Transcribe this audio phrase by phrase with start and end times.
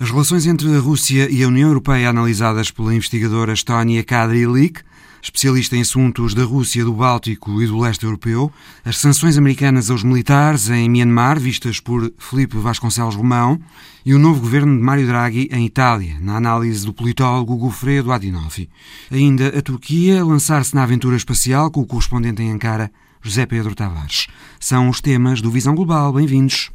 [0.00, 4.80] As relações entre a Rússia e a União Europeia analisadas pela investigadora Estónia Kadrilik,
[5.20, 8.52] especialista em assuntos da Rússia, do Báltico e do leste europeu,
[8.84, 13.60] as sanções americanas aos militares em Myanmar, vistas por Felipe Vasconcelos Romão,
[14.06, 18.70] e o novo governo de Mário Draghi em Itália, na análise do politólogo Gofredo Adinolfi.
[19.10, 22.88] Ainda a Turquia lançar-se na aventura espacial com o correspondente em Ankara,
[23.20, 24.28] José Pedro Tavares.
[24.60, 26.12] São os temas do Visão Global.
[26.12, 26.70] Bem-vindos.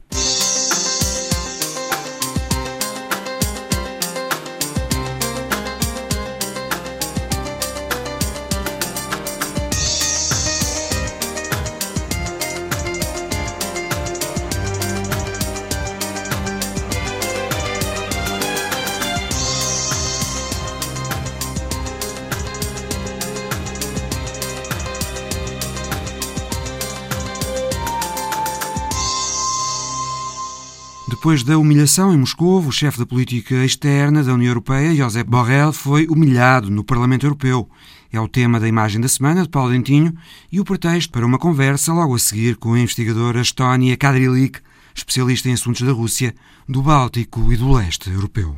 [31.24, 35.72] Depois da humilhação em Moscou, o chefe da política externa da União Europeia, Josep Borrell,
[35.72, 37.70] foi humilhado no Parlamento Europeu.
[38.12, 40.14] É o tema da imagem da semana de Paulo Dentinho
[40.52, 44.60] e o pretexto para uma conversa logo a seguir com a investigadora Estónia Kadrilik,
[44.94, 46.36] especialista em assuntos da Rússia,
[46.68, 48.54] do Báltico e do leste europeu.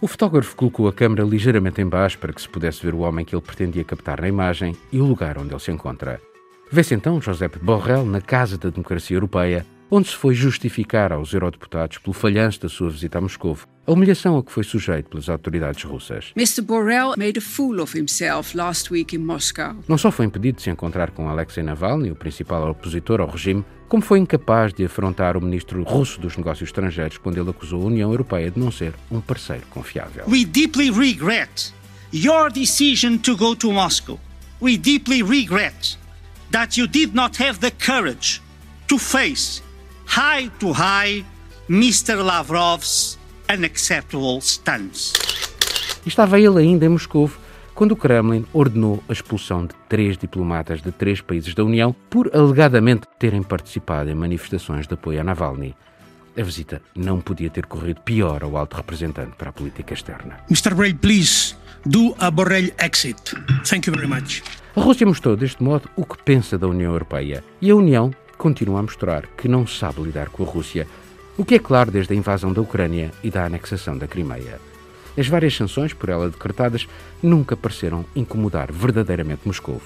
[0.00, 3.24] O fotógrafo colocou a câmera ligeiramente em baixo para que se pudesse ver o homem
[3.24, 6.20] que ele pretendia captar na imagem e o lugar onde ele se encontra.
[6.68, 11.98] Vê-se então Josep Borrell na Casa da Democracia Europeia, onde se foi justificar aos eurodeputados
[11.98, 15.82] pelo falhanço da sua visita a Moscou, a humilhação a que foi sujeito pelas autoridades
[15.82, 16.32] russas.
[16.36, 16.62] Mr.
[16.62, 19.74] Borrell made a fool of himself last week in Moscow.
[19.88, 23.64] Não só foi impedido de se encontrar com Alexei Navalny, o principal opositor ao regime,
[23.88, 27.86] como foi incapaz de afrontar o ministro russo dos negócios estrangeiros quando ele acusou a
[27.86, 30.24] União Europeia de não ser um parceiro confiável.
[30.28, 31.74] We deeply regret
[32.12, 34.20] your decision to go to Moscow.
[34.62, 35.98] We deeply regret
[36.52, 38.40] that you did not have the courage
[38.86, 39.62] to face
[40.10, 41.24] high to high
[41.68, 42.20] Mr.
[42.20, 43.16] Lavrov's
[43.48, 45.14] unacceptable stance.
[46.04, 47.30] Estava ele ainda em Moscou
[47.76, 52.28] quando o Kremlin ordenou a expulsão de três diplomatas de três países da União por
[52.34, 55.76] alegadamente terem participado em manifestações de apoio a Navalny.
[56.36, 60.38] A visita não podia ter corrido pior ao alto representante para a política externa.
[60.50, 60.74] Mr.
[60.74, 61.54] Borrell, please
[61.86, 63.36] do a Borrell exit.
[63.64, 64.42] Thank you very much.
[64.74, 68.78] A Rússia mostrou deste modo o que pensa da União Europeia e a União continua
[68.80, 70.88] a mostrar que não sabe lidar com a Rússia,
[71.36, 74.58] o que é claro desde a invasão da Ucrânia e da anexação da Crimeia.
[75.16, 76.88] As várias sanções por ela decretadas
[77.22, 79.82] nunca pareceram incomodar verdadeiramente Moscou.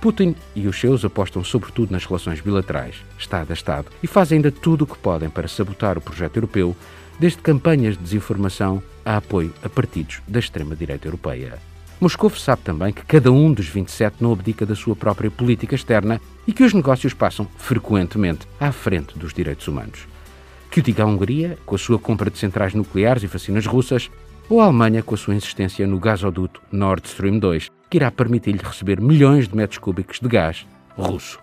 [0.00, 4.52] Putin e os seus apostam sobretudo nas relações bilaterais, Estado a Estado, e fazem ainda
[4.52, 6.76] tudo o que podem para sabotar o projeto europeu,
[7.18, 11.69] desde campanhas de desinformação a apoio a partidos da extrema-direita europeia.
[12.00, 16.18] Moscou sabe também que cada um dos 27 não abdica da sua própria política externa
[16.46, 20.08] e que os negócios passam frequentemente à frente dos direitos humanos.
[20.70, 24.10] Que o diga a Hungria, com a sua compra de centrais nucleares e vacinas russas,
[24.48, 28.62] ou a Alemanha com a sua insistência no gasoduto Nord Stream 2, que irá permitir-lhe
[28.62, 31.38] receber milhões de metros cúbicos de gás russo.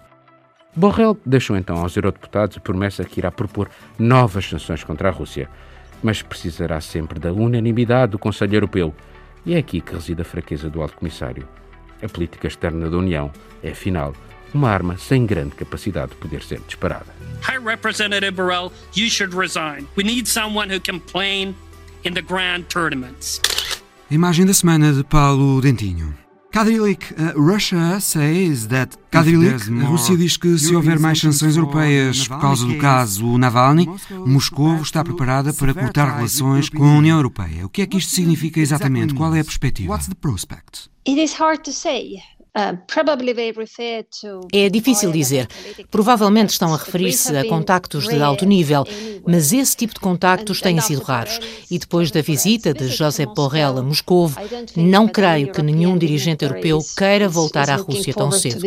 [0.76, 3.70] Borrell deixou então aos eurodeputados a promessa que irá propor
[4.00, 5.50] novas sanções contra a Rússia,
[6.02, 8.94] mas precisará sempre da unanimidade do Conselho Europeu,
[9.48, 11.48] e é aqui que reside a fraqueza do Alto Comissário.
[12.04, 13.32] A política externa da União
[13.64, 14.14] é, afinal,
[14.54, 17.08] uma arma sem grande capacidade de poder ser disparada.
[17.42, 19.88] High Representative Borrell, you should resign.
[19.96, 21.56] We need someone who can play
[22.04, 23.42] in the grand tournaments.
[24.12, 26.27] A imagem da semana de Paulo Dentinho.
[26.52, 32.28] Kadrilik, uh, Russia says that Kadrilik, a Rússia diz que se houver mais sanções europeias
[32.28, 33.88] por causa do caso Navalny,
[34.26, 37.66] Moscou está preparada para cortar relações com a União Europeia.
[37.66, 39.14] O que é que isto significa exatamente?
[39.14, 40.00] Qual é a perspectiva?
[41.08, 42.18] It is hard to say.
[42.56, 42.78] Uh,
[44.52, 45.48] é difícil dizer.
[45.92, 48.84] Provavelmente estão a referir-se a contactos de alto nível,
[49.26, 51.40] mas esse tipo de contactos têm sido raros.
[51.70, 54.32] E depois da visita de José Borrell a Moscou,
[54.76, 58.62] não creio que nenhum dirigente europeu queira voltar à Rússia tão cedo.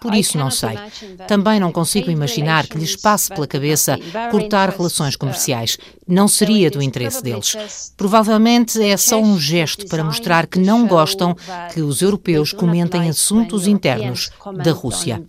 [0.00, 0.78] Por isso não sei.
[1.26, 3.98] Também não consigo imaginar que lhes passe pela cabeça
[4.30, 5.76] cortar relações comerciais.
[6.06, 7.92] Não seria do interesse deles.
[7.96, 11.34] Provavelmente é só um gesto para mostrar que não gostam
[11.72, 14.30] que os europeus comentem assuntos internos
[14.62, 15.22] da Rússia.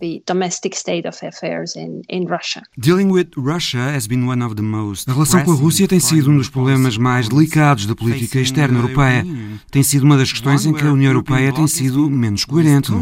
[5.08, 8.78] A relação com a Rússia tem sido um dos problemas mais delicados da política externa
[8.78, 9.26] europeia.
[9.70, 12.92] Tem sido uma das questões em que a União Europeia tem sido menos coerente.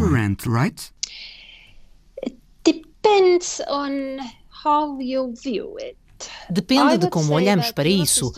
[0.55, 0.91] Right?
[2.23, 4.19] It depends on
[4.63, 5.97] how you view it.
[6.49, 8.31] Depende de como olhamos para isso.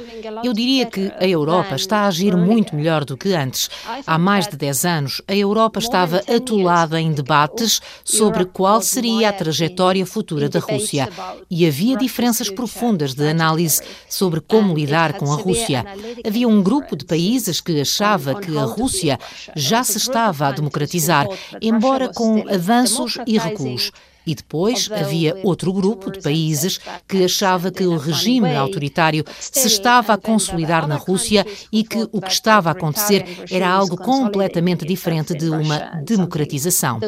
[0.44, 3.70] Eu diria que a Europa está a agir muito melhor do que antes.
[4.06, 9.34] Há mais de 10 anos, a Europa estava atolada em debates sobre qual seria a
[9.34, 11.10] trajetória futura da Rússia
[11.50, 15.86] e havia diferenças profundas de análise sobre como lidar com a Rússia.
[16.26, 19.20] Havia um grupo de países que achava que a Rússia
[19.56, 21.28] já se estava a democratizar,
[21.62, 23.92] embora com avanços e recuos.
[24.28, 30.14] E depois havia outro grupo de países que achava que o regime autoritário se estava
[30.14, 35.34] a consolidar na Rússia e que o que estava a acontecer era algo completamente diferente
[35.34, 37.00] de uma democratização.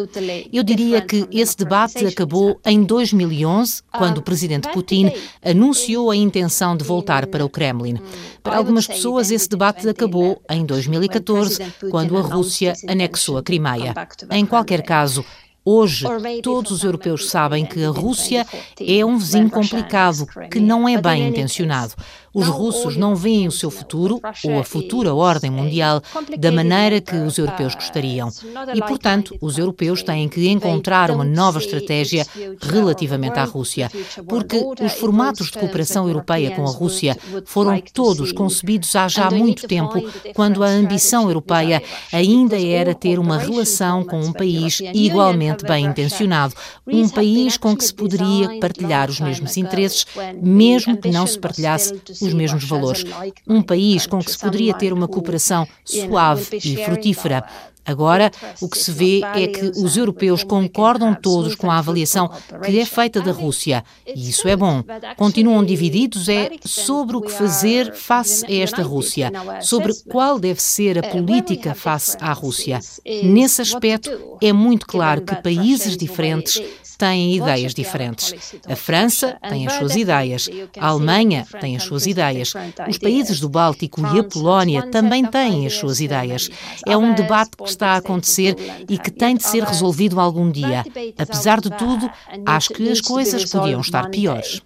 [0.53, 5.11] Eu diria que esse debate acabou em 2011, quando o presidente Putin
[5.43, 7.99] anunciou a intenção de voltar para o Kremlin.
[8.41, 11.59] Para algumas pessoas, esse debate acabou em 2014,
[11.91, 13.93] quando a Rússia anexou a Crimeia.
[14.31, 15.25] Em qualquer caso,
[15.63, 16.05] Hoje,
[16.41, 18.45] todos os europeus sabem que a Rússia
[18.79, 21.93] é um vizinho complicado, que não é bem intencionado.
[22.33, 26.01] Os russos não veem o seu futuro ou a futura ordem mundial
[26.37, 28.29] da maneira que os europeus gostariam.
[28.73, 32.25] E, portanto, os europeus têm que encontrar uma nova estratégia
[32.61, 33.89] relativamente à Rússia,
[34.27, 39.67] porque os formatos de cooperação europeia com a Rússia foram todos concebidos há já muito
[39.67, 40.01] tempo,
[40.33, 41.81] quando a ambição europeia
[42.11, 46.53] ainda era ter uma relação com um país igualmente bem intencionado,
[46.87, 50.05] um país com que se poderia partilhar os mesmos interesses,
[50.41, 53.03] mesmo que não se partilhasse os mesmos valores.
[53.47, 57.43] Um país com que se poderia ter uma cooperação suave e frutífera.
[57.89, 58.29] Agora,
[58.61, 62.29] o que se vê é que os europeus concordam todos com a avaliação
[62.63, 64.83] que é feita da Rússia, e isso é bom.
[65.17, 69.31] Continuam divididos é sobre o que fazer face a esta Rússia,
[69.61, 72.79] sobre qual deve ser a política face à Rússia.
[73.23, 76.61] Nesse aspecto, é muito claro que países diferentes
[76.99, 78.53] têm ideias diferentes.
[78.67, 82.53] A França tem as suas ideias, a Alemanha tem as suas ideias,
[82.87, 86.49] os países do Báltico e a Polónia também têm as suas ideias.
[86.85, 88.55] É um debate que está a acontecer
[88.87, 90.83] e que tem de ser resolvido algum dia.
[91.17, 92.09] Apesar de tudo,
[92.45, 94.61] acho que as coisas podiam estar piores.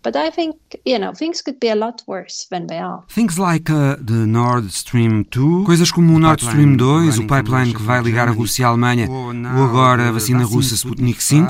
[3.13, 7.73] Things like uh, the Nord Stream 2, coisas como o Nord Stream 2, o pipeline
[7.75, 11.47] que vai ligar a Rússia à Alemanha, ou agora a vacina russa Sputnik 5,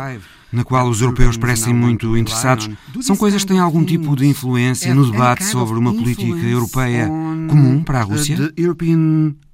[0.53, 2.69] na qual os europeus parecem muito interessados,
[3.01, 7.07] são coisas que têm algum tipo de influência no debate sobre uma política europeia
[7.49, 8.53] comum para a Rússia?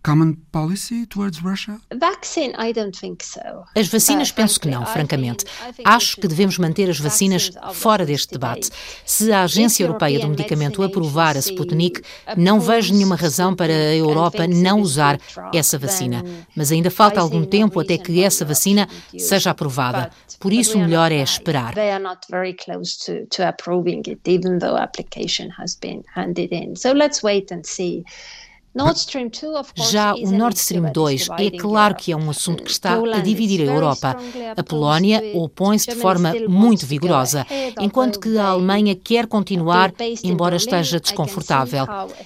[0.03, 1.79] Common policy towards Russia?
[1.93, 3.65] Vaccine, I don't think so.
[3.75, 5.45] As vacinas penso que não, francamente.
[5.83, 8.69] Acho que devemos manter as vacinas fora deste debate.
[9.05, 12.01] Se a Agência Europeia do Medicamento aprovar a Sputnik,
[12.37, 15.19] não vejo nenhuma razão para a Europa não usar
[15.53, 16.23] essa vacina.
[16.55, 18.87] Mas ainda falta algum tempo até que essa vacina
[19.17, 20.11] seja aprovada.
[20.39, 21.73] Por isso, o melhor é esperar.
[21.73, 26.53] They are not very close to, to approving it, even though application has been handed
[26.53, 26.75] in.
[26.75, 28.03] So let's wait and see.
[29.75, 33.61] Já o Nord Stream 2 é claro que é um assunto que está a dividir
[33.61, 34.15] a Europa.
[34.55, 37.45] A Polónia opõe-se de forma muito vigorosa,
[37.79, 39.93] enquanto que a Alemanha quer continuar,
[40.23, 41.85] embora esteja desconfortável.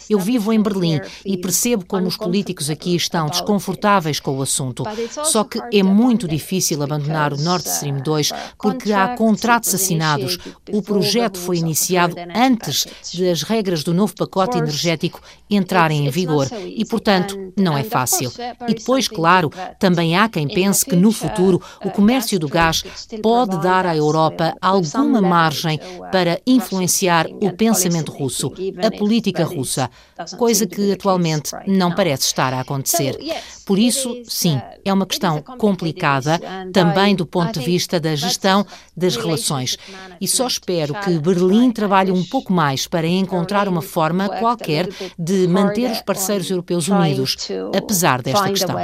[0.10, 4.84] Eu vivo em Berlim e percebo como os políticos aqui estão desconfortáveis com o assunto.
[5.24, 10.38] Só que é muito difícil abandonar o Nord Stream 2 porque há contratos assinados.
[10.72, 12.86] O projeto foi iniciado antes
[13.18, 18.32] das regras do novo pacote energético entrarem em vigor vigor e, portanto, não é fácil.
[18.68, 19.50] E depois, claro,
[19.80, 22.84] também há quem pense que no futuro o comércio do gás
[23.22, 25.80] pode dar à Europa alguma margem
[26.12, 28.52] para influenciar o pensamento russo,
[28.84, 29.90] a política russa,
[30.38, 33.18] coisa que atualmente não parece estar a acontecer.
[33.66, 36.40] Por isso, sim, é uma questão complicada,
[36.74, 39.78] também do ponto de vista da gestão das relações.
[40.20, 45.48] E só espero que Berlim trabalhe um pouco mais para encontrar uma forma qualquer de
[45.48, 47.36] manter os parceiros parceiros europeus unidos,
[47.76, 48.76] apesar desta questão.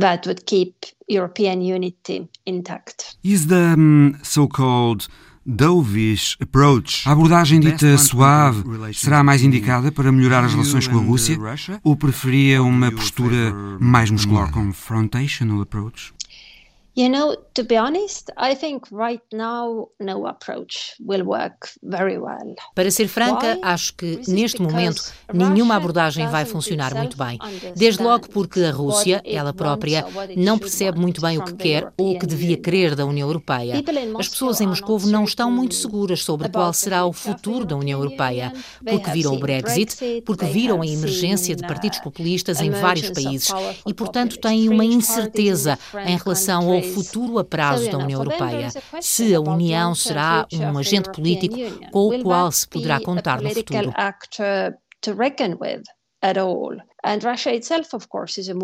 [0.00, 0.74] that would keep
[1.08, 3.16] European unity intact.
[3.22, 5.06] Is the um, so-called
[5.46, 8.62] dovish approach, a abordagem dita suave,
[8.94, 11.38] será mais indicada para melhorar as relações com a Rússia?
[11.82, 14.50] Ou preferia uma postura mais muscular?
[14.50, 16.12] Confrontational approach?
[16.96, 22.56] You know, to be honest, I think right now no approach will work very well.
[22.74, 27.38] Para ser franca, acho que neste momento nenhuma abordagem vai funcionar muito bem.
[27.76, 30.04] Desde logo porque a Rússia, ela própria,
[30.36, 33.82] não percebe muito bem o que quer ou o que devia querer da União Europeia.
[34.18, 38.00] As pessoas em Moscou não estão muito seguras sobre qual será o futuro da União
[38.00, 38.52] Europeia,
[38.84, 43.48] porque viram o Brexit, porque viram a emergência de partidos populistas em vários países
[43.86, 48.68] e, portanto, têm uma incerteza em relação ao ao futuro a prazo da União Europeia,
[49.00, 51.56] se a União será um agente político
[51.90, 53.92] com o qual se poderá contar no futuro.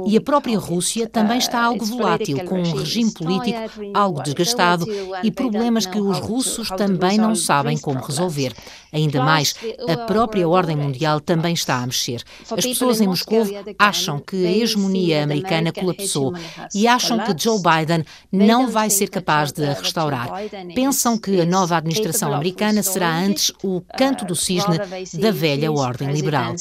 [0.06, 3.56] E a própria Rússia também está algo volátil, com um regime político
[3.94, 4.86] algo desgastado
[5.22, 8.54] e problemas que os russos também não sabem como resolver.
[8.92, 9.54] Ainda mais,
[9.88, 12.22] a própria ordem mundial também está a mexer.
[12.50, 13.44] As pessoas em Moscou
[13.78, 16.32] acham que a hegemonia americana colapsou
[16.74, 20.30] e acham que Joe Biden não vai ser capaz de a restaurar.
[20.74, 24.78] Pensam que a nova administração americana será antes o canto do cisne
[25.14, 26.54] da velha ordem liberal.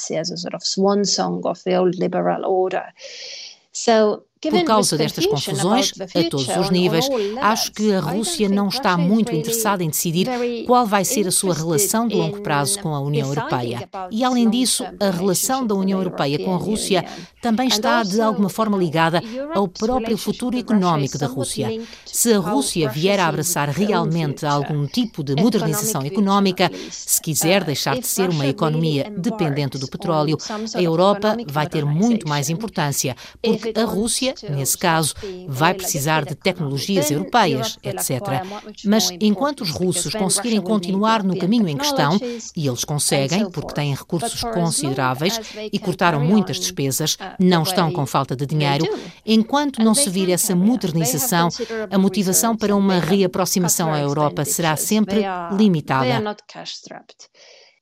[1.66, 2.86] the old liberal order.
[3.72, 7.08] So Por causa destas confusões, a todos os níveis,
[7.42, 10.28] acho que a Rússia não está muito interessada em decidir
[10.66, 13.90] qual vai ser a sua relação de longo prazo com a União Europeia.
[14.12, 17.06] E, além disso, a relação da União Europeia com a Rússia
[17.42, 19.22] também está, de alguma forma, ligada
[19.54, 21.70] ao próprio futuro económico da Rússia.
[22.06, 28.00] Se a Rússia vier a abraçar realmente algum tipo de modernização económica, se quiser deixar
[28.00, 30.38] de ser uma economia dependente do petróleo,
[30.74, 35.14] a Europa vai ter muito mais importância, porque a Rússia nesse caso,
[35.48, 38.22] vai precisar de tecnologias europeias, etc.
[38.84, 42.20] Mas enquanto os russos conseguirem continuar no caminho em questão,
[42.56, 45.40] e eles conseguem, porque têm recursos consideráveis
[45.72, 48.86] e cortaram muitas despesas, não estão com falta de dinheiro,
[49.26, 51.50] enquanto não se vir essa modernização,
[51.90, 55.24] a motivação para uma reaproximação à Europa será sempre
[55.58, 56.36] limitada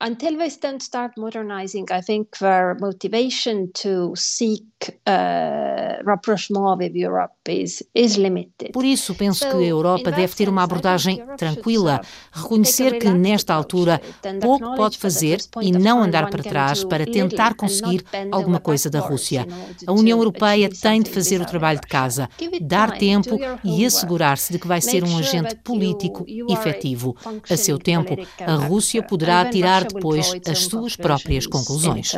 [0.02, 4.64] until they don't start modernizing, I think their motivation to seek
[5.08, 8.72] uh, rapprochement with Europe is, is limited.
[8.74, 14.02] Por isso, penso que a Europa deve ter uma abordagem tranquila, reconhecer que, nesta altura,
[14.42, 19.48] pouco pode fazer e não andar para trás para tentar conseguir alguma coisa da Rússia.
[19.88, 22.30] A União Europeia tem de fazer o trabalho de casa,
[22.62, 27.16] dar tempo e assegurar-se de que vai ser um agente político efetivo.
[27.50, 32.12] A seu tempo, a Rússia poderá tirar depois as suas próprias conclusões.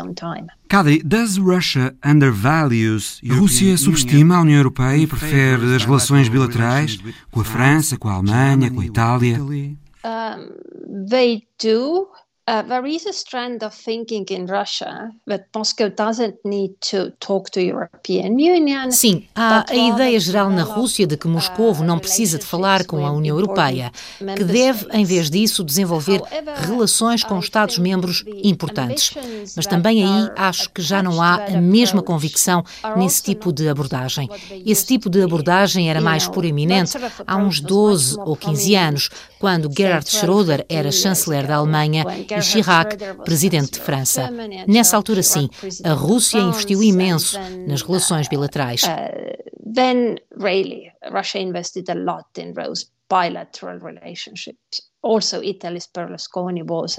[0.67, 6.99] Kadri, does Russia undervalues a Rússia subestima a União Europeia e prefere as relações bilaterais
[7.31, 9.39] com a França, com a Alemanha, com a Itália?
[9.39, 12.07] Um, they do.
[12.47, 17.49] Uh, there is a strand of thinking in Russia that Moscow doesn't need to talk
[17.49, 18.91] to European Union.
[18.91, 23.03] Sim, há a ideia geral na Rússia de que Moscou não precisa de falar com
[23.03, 23.91] a União Europeia,
[24.37, 26.21] que deve, em vez disso, desenvolver
[26.67, 29.15] relações com Estados-membros importantes.
[29.55, 32.63] Mas também aí acho que já não há a mesma convicção
[32.95, 34.29] nesse tipo de abordagem.
[34.63, 39.09] Esse tipo de abordagem era mais proeminente há uns 12 ou 15 anos,
[39.39, 42.05] quando Gerhard Schröder era chanceler da Alemanha
[42.37, 44.29] e Chirac, presidente de França.
[44.67, 45.49] Nessa altura, sim,
[45.83, 48.83] a Rússia investiu imenso nas relações bilaterais.
[48.83, 54.81] Uh, then, really, Russia invested a lot in those bilateral relationships.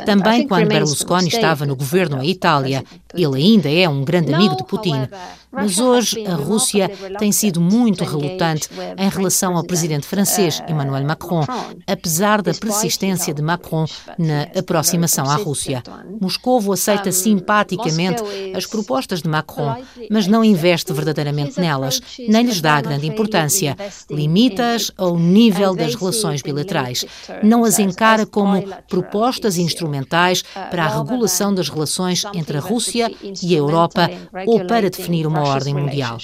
[0.05, 4.65] Também quando Berlusconi estava no governo em Itália, ele ainda é um grande amigo de
[4.65, 5.09] Putin.
[5.51, 11.05] Mas hoje a Rússia tem sido muito relutante em relação ao presidente francês uh, Emmanuel
[11.05, 11.45] Macron,
[11.87, 13.87] apesar da persistência de Macron
[14.19, 15.83] na aproximação à Rússia.
[16.21, 18.23] Moscovo aceita simpaticamente
[18.55, 23.77] as propostas de Macron, mas não investe verdadeiramente nelas, nem lhes dá grande importância.
[24.11, 27.05] Limita-as ao nível das relações bilaterais.
[27.43, 33.11] Não as encara como propostas instrumentais para a regulação das relações entre a Rússia
[33.43, 34.11] e a Europa
[34.47, 36.19] ou para definir uma ordem mundial.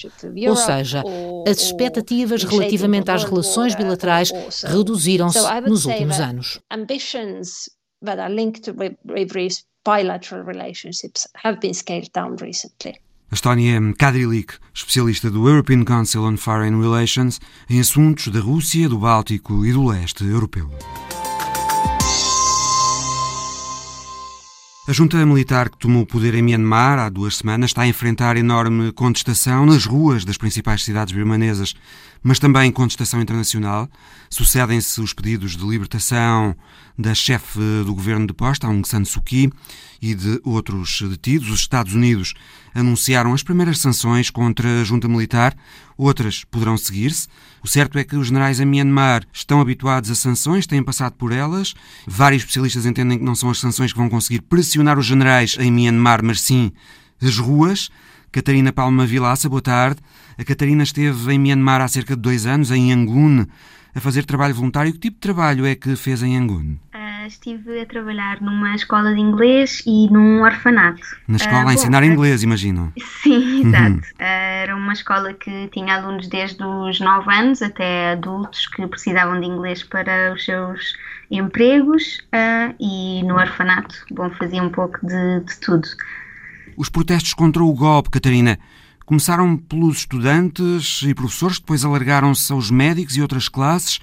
[0.49, 1.03] Ou seja,
[1.49, 4.31] as expectativas relativamente às relações bilaterais
[4.65, 6.61] reduziram-se nos últimos anos.
[9.85, 12.95] bilateral relationships have been scaled down recently.
[13.33, 18.99] A Estónia Kadrilik, especialista do European Council on Foreign Relations em assuntos da Rússia, do
[18.99, 20.71] Báltico e do leste europeu.
[24.85, 28.37] A junta militar que tomou o poder em Myanmar há duas semanas está a enfrentar
[28.37, 31.77] enorme contestação nas ruas das principais cidades birmanesas,
[32.23, 33.89] mas também contestação internacional.
[34.31, 36.57] Sucedem-se os pedidos de libertação
[36.99, 39.51] da chefe do governo de posta, Aung San Suu Kyi,
[40.01, 41.49] e de outros detidos.
[41.49, 42.35] Os Estados Unidos
[42.75, 45.57] anunciaram as primeiras sanções contra a junta militar,
[45.97, 47.29] outras poderão seguir-se.
[47.63, 51.33] O certo é que os generais em Myanmar estão habituados a sanções, têm passado por
[51.33, 51.75] elas.
[52.07, 55.71] Vários especialistas entendem que não são as sanções que vão conseguir pressionar os generais em
[55.71, 56.73] Myanmar, mas sim
[57.21, 57.91] as ruas.
[58.33, 60.01] Catarina Palma Vilaça, boa tarde.
[60.39, 63.45] A Catarina esteve em Myanmar há cerca de dois anos, em Yangon,
[63.95, 64.93] a fazer trabalho voluntário.
[64.93, 66.77] Que tipo de trabalho é que fez em Yangon?
[66.93, 71.03] Ah Uh, estive a trabalhar numa escola de inglês e num orfanato.
[71.29, 72.93] Na escola uh, a ensinar bom, inglês, imagino.
[72.99, 73.93] Sim, exato.
[73.93, 73.99] Uhum.
[73.99, 79.41] Uh, era uma escola que tinha alunos desde os 9 anos até adultos que precisavam
[79.41, 80.97] de inglês para os seus
[81.31, 82.21] empregos
[82.79, 85.89] e no orfanato, bom, fazia um pouco de, de tudo.
[86.77, 88.59] Os protestos contra o golpe, Catarina,
[89.05, 94.01] começaram pelos estudantes e professores, depois alargaram-se aos médicos e outras classes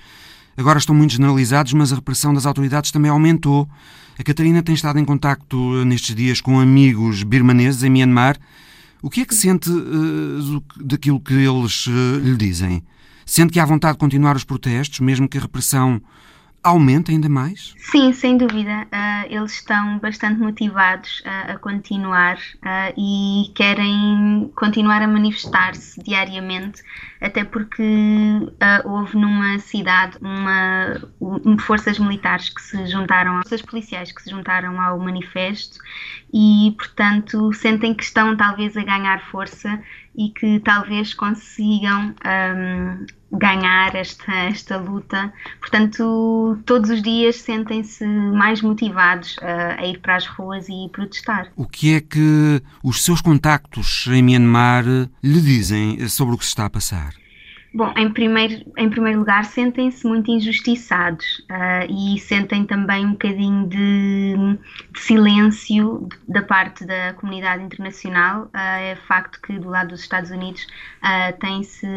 [0.60, 3.68] agora estão muito generalizados, mas a repressão das autoridades também aumentou.
[4.18, 8.38] A Catarina tem estado em contacto eh, nestes dias com amigos birmaneses em Myanmar.
[9.02, 12.84] O que é que sente uh, daquilo que eles uh, lhe dizem?
[13.26, 16.02] Sente que há vontade de continuar os protestos, mesmo que a repressão
[16.64, 17.74] aumenta ainda mais?
[17.78, 18.88] Sim, sem dúvida.
[18.94, 26.82] Uh, eles estão bastante motivados uh, a continuar uh, e querem continuar a manifestar-se diariamente,
[27.22, 27.84] até porque
[28.86, 34.80] houve numa cidade uma, um, forças militares que se juntaram, forças policiais que se juntaram
[34.80, 35.80] ao manifesto
[36.34, 39.82] e, portanto, sentem que estão talvez a ganhar força
[40.20, 45.32] e que talvez consigam um, ganhar esta, esta luta.
[45.62, 51.50] Portanto, todos os dias sentem-se mais motivados a, a, ir para as ruas e protestar.
[51.56, 54.84] O que é que os seus contactos em Myanmar
[55.24, 57.19] lhe dizem sobre o que se está a passar?
[57.72, 63.68] Bom, em primeiro, em primeiro lugar, sentem-se muito injustiçados uh, e sentem também um bocadinho
[63.68, 64.58] de,
[64.92, 68.46] de silêncio da parte da comunidade internacional.
[68.46, 71.88] Uh, é facto que do lado dos Estados Unidos uh, tem-se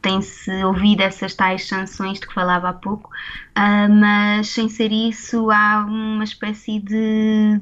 [0.00, 5.50] tem-se ouvido essas tais sanções de que falava há pouco, uh, mas sem ser isso
[5.50, 7.60] há uma espécie de,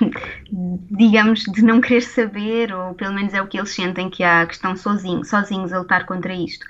[0.90, 4.46] digamos, de não querer saber, ou pelo menos é o que eles sentem que, há,
[4.46, 6.64] que estão sozinhos, sozinhos a lutar contra isto.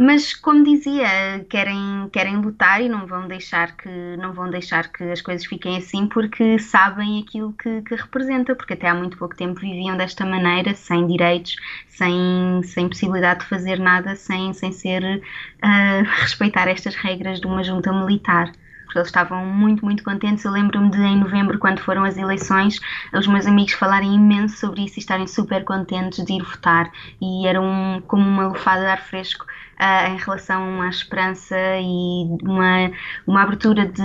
[0.00, 5.02] Mas como dizia, querem, querem lutar e não vão deixar que não vão deixar que
[5.02, 9.34] as coisas fiquem assim porque sabem aquilo que, que representa, porque até há muito pouco
[9.34, 11.56] tempo viviam desta maneira, sem direitos,
[11.88, 17.64] sem, sem possibilidade de fazer nada, sem, sem ser uh, respeitar estas regras de uma
[17.64, 18.52] junta militar
[18.88, 20.44] porque eles estavam muito, muito contentes.
[20.44, 22.80] Eu lembro-me de, em novembro, quando foram as eleições,
[23.12, 26.90] os meus amigos falarem imenso sobre isso e estarem super contentes de ir votar.
[27.20, 29.44] E era um, como uma lufada de ar fresco
[29.80, 32.90] uh, em relação à esperança e uma,
[33.26, 34.02] uma abertura de,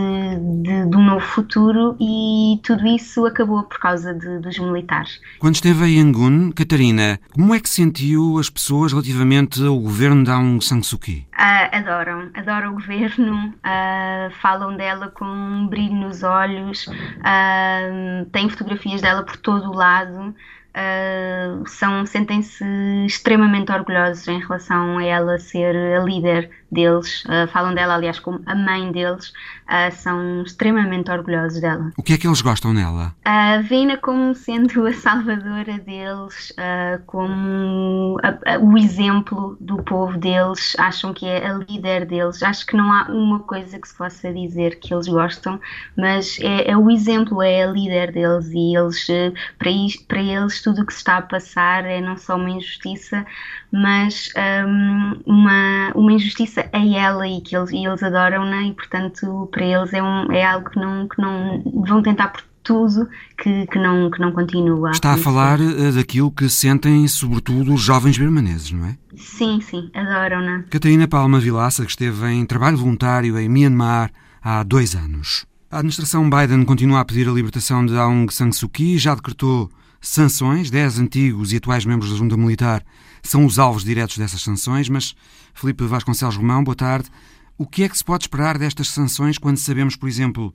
[0.61, 5.19] de, de, um novo futuro e tudo isso acabou por causa de, dos militares.
[5.39, 10.31] Quando esteve em Yangon, Catarina, como é que sentiu as pessoas relativamente ao governo de
[10.31, 11.27] Aung San Suu Kyi?
[11.33, 18.47] Uh, adoram, adoram o governo, uh, falam dela com um brilho nos olhos, uh, têm
[18.49, 20.35] fotografias dela por todo o lado
[21.67, 22.65] são sentem-se
[23.05, 28.41] extremamente orgulhosos em relação a ela ser a líder deles, uh, falam dela, aliás, como
[28.45, 29.29] a mãe deles,
[29.63, 31.91] uh, são extremamente orgulhosos dela.
[31.97, 33.13] O que é que eles gostam nela?
[33.25, 40.17] Uh, Veem-na como sendo a salvadora deles, uh, como a, a, o exemplo do povo
[40.17, 42.41] deles, acham que é a líder deles.
[42.41, 45.59] Acho que não há uma coisa que se possa dizer que eles gostam,
[45.97, 49.07] mas é, é o exemplo, é a líder deles e eles,
[49.57, 49.69] para,
[50.07, 53.25] para eles, tudo o que se está a passar é não só uma injustiça,
[53.71, 54.29] mas
[54.67, 59.65] um, uma, uma injustiça a ela e que eles, e eles adoram-na e portanto para
[59.65, 63.77] eles é, um, é algo que não, que não vão tentar por tudo que, que,
[63.77, 64.91] não, que não continua.
[64.91, 68.97] Está a falar eh, daquilo que sentem sobretudo os jovens birmaneses, não é?
[69.17, 70.63] Sim, sim, adoram-na.
[70.69, 75.45] Catarina Palma Vilaça, que esteve em trabalho voluntário em Myanmar há dois anos.
[75.69, 79.69] A administração Biden continua a pedir a libertação de Aung San Suu Kyi, já decretou
[79.99, 82.83] sanções, dez antigos e atuais membros da junta militar
[83.23, 85.15] são os alvos diretos dessas sanções, mas
[85.53, 87.09] Felipe Vasconcelos Romão, boa tarde.
[87.57, 90.53] O que é que se pode esperar destas sanções quando sabemos, por exemplo,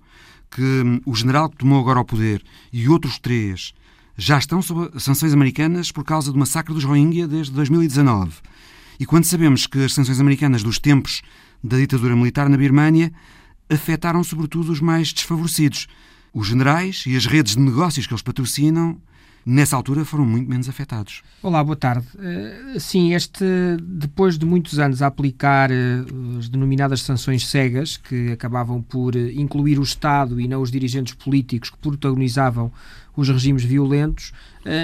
[0.51, 3.73] que hum, o general que tomou agora o poder e outros três
[4.17, 8.33] já estão sob sanções americanas por causa do massacre dos Rohingya desde 2019?
[9.01, 11.23] E quando sabemos que as sanções americanas dos tempos
[11.63, 13.13] da ditadura militar na Birmânia
[13.71, 15.87] afetaram sobretudo os mais desfavorecidos,
[16.35, 19.01] os generais e as redes de negócios que eles patrocinam
[19.49, 21.23] nessa altura foram muito menos afetados.
[21.43, 22.07] Olá, boa tarde.
[22.15, 23.45] Uh, sim, este,
[23.81, 29.31] depois de muitos anos a aplicar uh, as denominadas sanções cegas, que acabavam por uh,
[29.31, 32.71] incluir o Estado e não os dirigentes políticos que protagonizavam
[33.17, 34.33] os regimes violentos,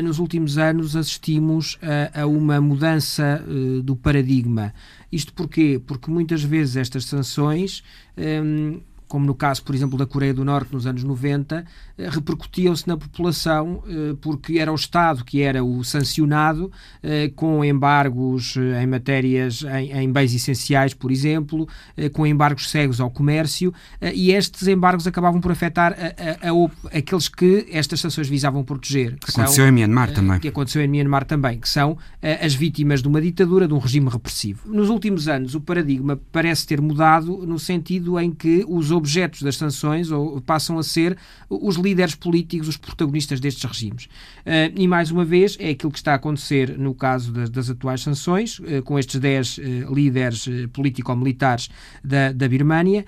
[0.02, 1.78] nos últimos anos assistimos
[2.12, 3.40] a, uma mudança
[3.84, 4.74] do paradigma.
[5.12, 5.80] Isto porquê?
[5.86, 7.84] Porque muitas vezes estas sanções
[8.18, 11.64] um, como no caso, por exemplo, da Coreia do Norte nos anos 90,
[11.96, 16.70] eh, repercutiam-se na população eh, porque era o Estado que era o sancionado
[17.02, 21.68] eh, com embargos em matérias, em, em bens essenciais, por exemplo,
[22.12, 23.72] com embargos cegos ao comércio
[24.14, 29.16] e estes embargos acabavam por afetar a, a, a, aqueles que estas sanções visavam proteger.
[29.18, 30.40] Que aconteceu são, em Myanmar também.
[30.40, 31.96] Que aconteceu em Myanmar também, que são
[32.40, 34.60] as vítimas de uma ditadura, de um regime repressivo.
[34.66, 39.56] Nos últimos anos, o paradigma parece ter mudado no sentido em que os objetos das
[39.56, 41.16] sanções ou, passam a ser
[41.50, 44.06] os líderes políticos, os protagonistas destes regimes.
[44.06, 47.68] Uh, e, mais uma vez, é aquilo que está a acontecer no caso das, das
[47.68, 51.68] atuais sanções, uh, com estes 10 uh, eh, líderes político-militares
[52.02, 53.04] da, da Birmânia.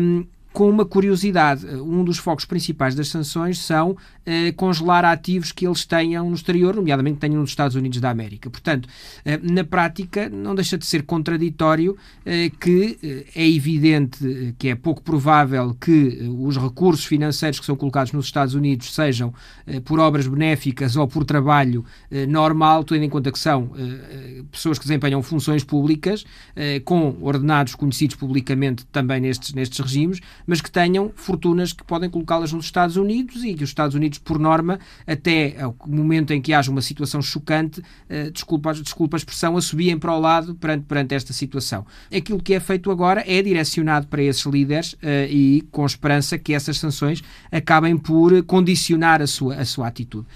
[0.00, 3.96] Um, com uma curiosidade, um dos focos principais das sanções são
[4.32, 8.10] eh, congelar ativos que eles tenham no exterior, nomeadamente que tenham nos Estados Unidos da
[8.10, 8.48] América.
[8.48, 8.88] Portanto,
[9.24, 15.02] eh, na prática, não deixa de ser contraditório eh, que é evidente que é pouco
[15.02, 19.34] provável que os recursos financeiros que são colocados nos Estados Unidos sejam
[19.84, 21.84] por obras benéficas ou por trabalho
[22.28, 23.70] normal, tendo em conta que são
[24.50, 26.24] pessoas que desempenham funções públicas,
[26.84, 32.52] com ordenados conhecidos publicamente também nestes, nestes regimes, mas que tenham fortunas que podem colocá-las
[32.52, 36.52] nos Estados Unidos e que os Estados Unidos, por norma, até o momento em que
[36.52, 41.14] haja uma situação chocante, uh, desculpa, desculpa a expressão, assobiem para o lado perante, perante
[41.14, 41.84] esta situação.
[42.14, 46.52] Aquilo que é feito agora é direcionado para esses líderes uh, e com esperança que
[46.52, 50.26] essas sanções acabem por condicionar a sua, a sua atitude.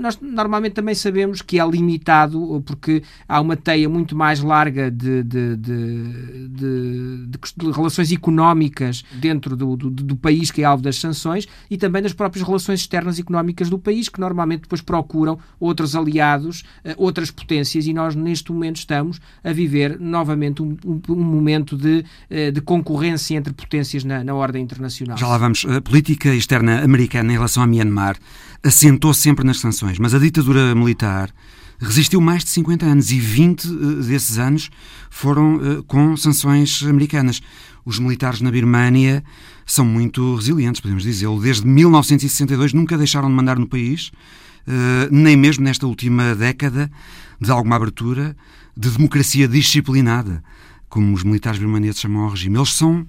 [0.00, 5.22] Nós normalmente também sabemos que é limitado porque há uma teia muito mais larga de,
[5.22, 7.26] de, de, de,
[7.56, 12.02] de relações económicas dentro do, do, do, país que é alvo das sanções e também
[12.02, 17.30] das próprias relações externas económicas do país, que normalmente depois procuram outros aliados, eh, outras
[17.30, 22.50] potências, e nós neste momento estamos a viver novamente um, um, um momento de, eh,
[22.50, 25.16] de, concorrência entre potências na, na ordem internacional.
[25.16, 25.64] Já lá vamos.
[25.64, 28.16] A política externa americana em relação a Myanmar
[28.62, 31.30] assentou sempre nas sanções, mas a ditadura militar
[31.78, 33.70] resistiu mais de 50 anos e 20 eh,
[34.06, 34.70] desses anos
[35.08, 37.40] foram com sanções americanas.
[37.84, 39.24] Os militares na Birmânia
[39.72, 41.40] são muito resilientes, podemos dizê-lo.
[41.40, 44.10] Desde 1962 nunca deixaram de mandar no país,
[44.66, 46.90] eh, nem mesmo nesta última década
[47.40, 48.36] de alguma abertura,
[48.76, 50.42] de democracia disciplinada,
[50.88, 52.56] como os militares birmaneses chamam ao regime.
[52.56, 53.06] Eles são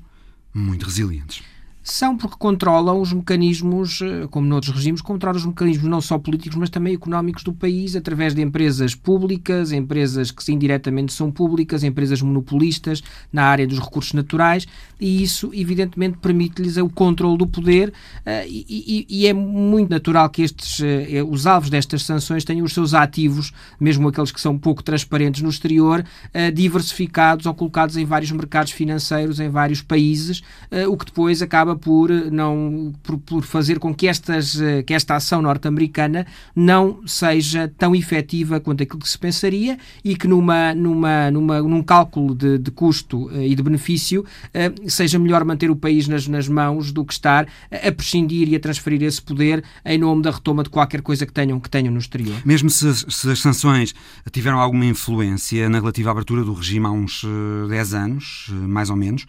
[0.54, 1.41] muito resilientes.
[1.83, 6.55] São porque controlam os mecanismos, eh, como noutros regimes, controlam os mecanismos não só políticos,
[6.55, 12.21] mas também económicos do país, através de empresas públicas, empresas que indiretamente são públicas, empresas
[12.21, 13.01] monopolistas
[13.33, 14.67] na área dos recursos naturais,
[14.99, 17.91] e isso, evidentemente, permite-lhes o controle do poder,
[18.27, 22.73] eh, e, e, é muito natural que estes, eh, os alvos destas sanções tenham os
[22.73, 26.05] seus ativos, mesmo aqueles que são pouco transparentes no exterior,
[26.53, 30.43] diversificados ou colocados em vários mercados financeiros, em vários países,
[30.87, 34.93] o que depois acaba acaba por, não, por, por fazer com que, estas, eh, que
[34.93, 40.73] esta ação norte-americana não seja tão efetiva quanto aquilo que se pensaria e que numa,
[40.75, 45.71] numa, numa, num cálculo de, de custo eh, e de benefício eh, seja melhor manter
[45.71, 49.63] o país nas, nas mãos do que estar a prescindir e a transferir esse poder
[49.86, 52.36] em nome da retoma de qualquer coisa que tenham, que tenham no exterior.
[52.45, 53.93] Mesmo se, se as sanções
[54.31, 57.25] tiveram alguma influência na relativa abertura do regime há uns
[57.69, 59.25] 10 anos, mais ou menos,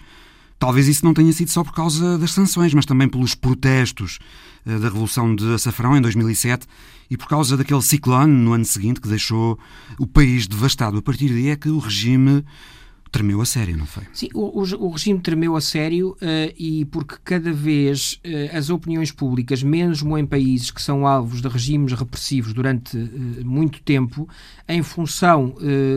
[0.63, 4.21] Talvez isso não tenha sido só por causa das sanções, mas também pelos protestos
[4.65, 6.69] eh, da Revolução de Açafrão em 2007
[7.11, 9.59] e por causa daquele ciclone no ano seguinte que deixou
[9.99, 10.99] o país devastado.
[10.99, 12.45] A partir daí é que o regime
[13.13, 14.05] tremeu a sério, não foi?
[14.15, 18.71] Sim, o, o, o regime tremeu a sério uh, e porque cada vez uh, as
[18.71, 24.27] opiniões públicas, mesmo em países que são alvos de regimes repressivos durante uh, muito tempo,
[24.67, 25.55] em função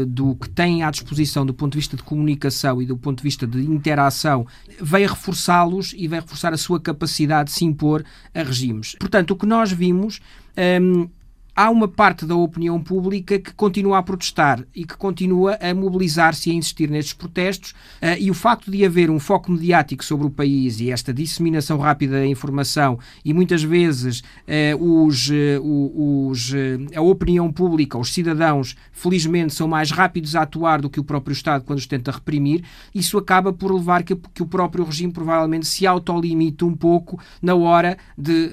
[0.08, 3.24] do que têm à disposição do ponto de vista de comunicação e do ponto de
[3.24, 4.46] vista de interação,
[4.82, 8.96] veio reforçá-los e veio reforçar a sua capacidade de se impor a regimes.
[9.00, 10.20] Portanto, o que nós vimos
[10.58, 11.10] um, ehm,
[11.56, 16.50] há uma parte da opinião pública que continua a protestar e que continua a mobilizar-se
[16.50, 20.28] e a insistir nestes protestos, uh, e o facto de haver um foco mediático sobre
[20.28, 26.52] o país e esta disseminação rápida da informação, e muitas vezes uh, os, uh, os,
[26.94, 31.32] a opinião pública, os cidadãos, felizmente, são mais rápidos a atuar do que o próprio
[31.32, 32.64] Estado quando os tenta reprimir,
[32.94, 37.56] isso acaba por levar que, que o próprio regime provavelmente se autolimite um pouco na
[37.56, 38.50] hora de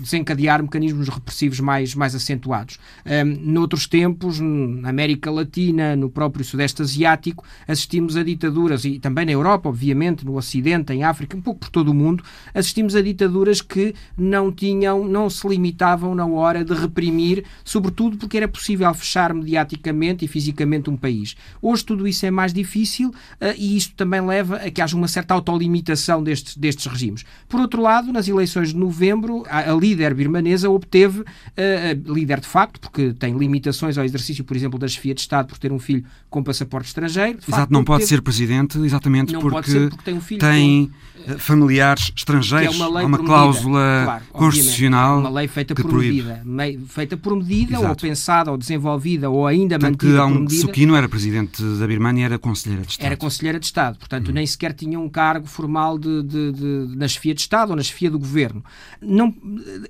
[0.00, 2.78] desencadear mecanismos repressivos mais, mais acentuados.
[3.04, 9.26] Um, noutros tempos, na América Latina, no próprio Sudeste Asiático, assistimos a ditaduras, e também
[9.26, 12.24] na Europa, obviamente, no Ocidente, em África, um pouco por todo o mundo,
[12.54, 18.36] assistimos a ditaduras que não tinham, não se limitavam na hora de reprimir, sobretudo porque
[18.36, 21.36] era possível fechar mediaticamente e fisicamente um país.
[21.60, 25.08] Hoje tudo isso é mais difícil uh, e isto também leva a que haja uma
[25.08, 27.24] certa autolimitação destes, destes regimes.
[27.48, 32.46] Por outro lado, nas eleições de novembro, a, a líder birmanesa obteve, uh, líder de
[32.46, 35.78] facto, porque tem limitações ao exercício, por exemplo, da chefia de Estado por ter um
[35.78, 36.04] filho
[36.36, 37.38] com passaporte estrangeiro.
[37.38, 38.16] Exato, facto, não pode obteve...
[38.16, 41.32] ser presidente exatamente porque, ser porque tem, um filho tem com...
[41.32, 42.76] Eh, familiares estrangeiros.
[42.76, 45.20] Que é uma, uma cláusula claro, constitucional.
[45.20, 46.42] Uma lei feita por medida.
[46.88, 47.88] Feita por medida, Exato.
[47.88, 50.48] ou pensada, ou desenvolvida, ou ainda Tanto mantida que Aung.
[50.50, 53.06] Suu Kyi não era presidente da Birmania, era conselheira de Estado.
[53.06, 54.32] Era conselheira de Estado, portanto, hum.
[54.32, 57.82] nem sequer tinha um cargo formal de, de, de, na chefia de Estado ou na
[57.82, 58.62] chefia do governo.
[59.00, 59.34] Não,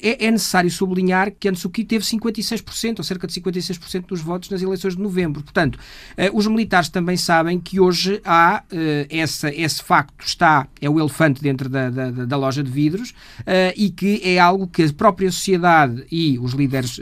[0.00, 4.20] é, é necessário sublinhar que Aung Suu Kyi teve 56%, ou cerca de 56% dos
[4.20, 5.42] votos nas eleições de novembro.
[5.42, 5.78] Portanto,
[6.16, 11.00] eh, os militares também sabem que hoje há eh, essa, esse facto, está, é o
[11.00, 13.14] elefante dentro da, da, da loja de vidros,
[13.46, 17.00] eh, e que é algo que a própria sociedade e os líderes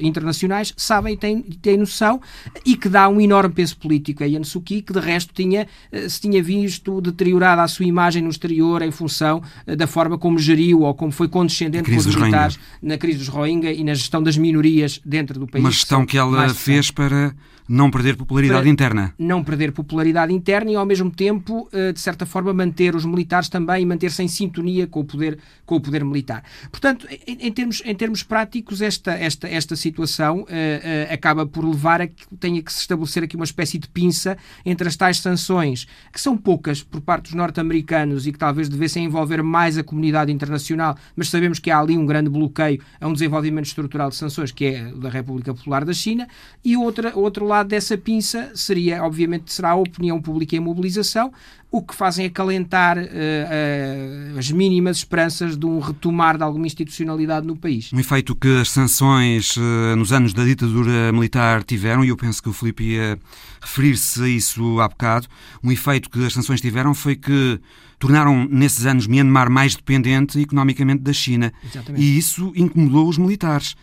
[0.00, 2.20] internacionais sabem e têm, têm noção,
[2.64, 5.66] e que dá um enorme peso político a Aung Suu Kyi, que de resto tinha,
[6.08, 10.82] se tinha visto deteriorada a sua imagem no exterior em função da forma como geriu
[10.82, 14.36] ou como foi condescendente com os militares na crise dos Rohingya e na gestão das
[14.36, 15.64] minorias dentro do país.
[15.64, 17.34] Uma gestão que ela fez para
[17.68, 19.14] não perder popularidade para interna.
[19.18, 23.48] Não perder popularidade interna e, ao mesmo tempo, eh, de certa forma, manter os militares
[23.48, 26.44] também e manter-se em sintonia com o poder, com o poder militar.
[26.70, 31.64] Portanto, em, em termos, em termos práticos, esta, esta, esta situação uh, uh, acaba por
[31.64, 35.18] levar a que tenha que se estabelecer aqui uma espécie de pinça entre as tais
[35.18, 39.82] sanções, que são poucas por parte dos norte-americanos e que talvez devessem envolver mais a
[39.82, 44.16] comunidade internacional, mas sabemos que há ali um grande bloqueio a um desenvolvimento estrutural de
[44.16, 46.28] sanções, que é da República Popular da China,
[46.64, 51.32] e outra, outro lado lado dessa pinça seria, obviamente, será a opinião pública em mobilização,
[51.70, 57.46] o que fazem acalentar uh, uh, as mínimas esperanças de um retomar de alguma institucionalidade
[57.46, 57.92] no país.
[57.92, 62.42] Um efeito que as sanções uh, nos anos da ditadura militar tiveram, e eu penso
[62.42, 63.18] que o Filipe ia
[63.60, 65.26] referir-se a isso há bocado,
[65.62, 67.60] um efeito que as sanções tiveram foi que
[67.98, 71.52] tornaram nesses anos Myanmar mais dependente economicamente da China.
[71.64, 72.02] Exatamente.
[72.02, 73.74] E isso incomodou os militares,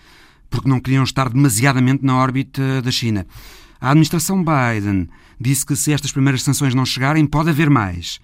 [0.49, 3.25] porque não queriam estar demasiadamente na órbita da China.
[3.84, 8.17] A administração Biden disse que se estas primeiras sanções não chegarem, pode haver mais.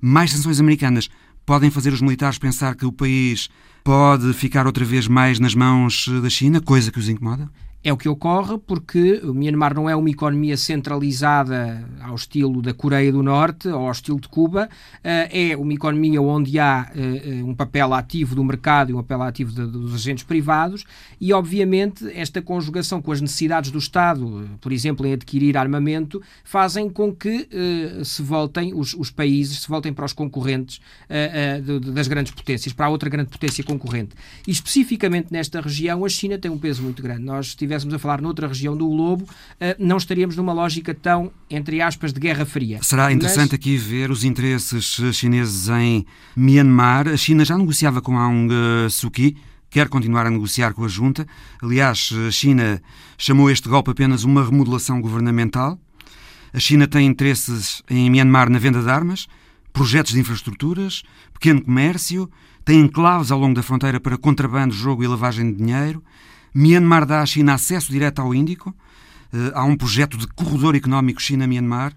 [0.00, 1.10] Mais sanções americanas
[1.44, 3.48] podem fazer os militares pensar que o país
[3.82, 7.50] pode ficar outra vez mais nas mãos da China, coisa que os incomoda?
[7.82, 12.74] É o que ocorre porque o Myanmar não é uma economia centralizada ao estilo da
[12.74, 14.68] Coreia do Norte ou ao estilo de Cuba,
[15.02, 18.98] eh, é uma economia onde há eh, eh, um papel ativo do mercado e um
[18.98, 20.84] papel ativo dos agentes privados
[21.18, 26.90] e, obviamente, esta conjugação com as necessidades do Estado, por exemplo, em adquirir armamento, fazem
[26.90, 27.48] com que
[28.04, 30.80] se voltem, os, os países se voltem para os concorrentes
[31.94, 34.14] das grandes potências, para a outra grande potência concorrente.
[34.46, 37.22] E, especificamente nesta região, a China tem um peso muito grande.
[37.22, 39.28] Nós tivemos estivéssemos a falar noutra região do globo,
[39.60, 42.80] eh, não estaríamos numa lógica tão, entre aspas, de guerra fria.
[42.82, 43.54] Será interessante Mas...
[43.54, 46.04] aqui ver os interesses chineses em
[46.36, 47.08] Myanmar.
[47.08, 48.50] A China já negociava com Aung
[48.90, 49.36] Suu Kyi,
[49.70, 51.26] quer continuar a negociar com a junta.
[51.62, 52.82] Aliás, a China
[53.16, 55.78] chamou este golpe apenas uma remodelação governamental.
[56.52, 59.28] A China tem interesses em Myanmar na venda de armas,
[59.72, 62.28] projetos de infraestruturas, pequeno comércio,
[62.64, 66.02] tem enclaves ao longo da fronteira para contrabando, jogo e lavagem de dinheiro.
[66.54, 68.74] Myanmar dá à China acesso direto ao Índico.
[69.32, 71.92] Uh, há um projeto de corredor económico China-Myanmar.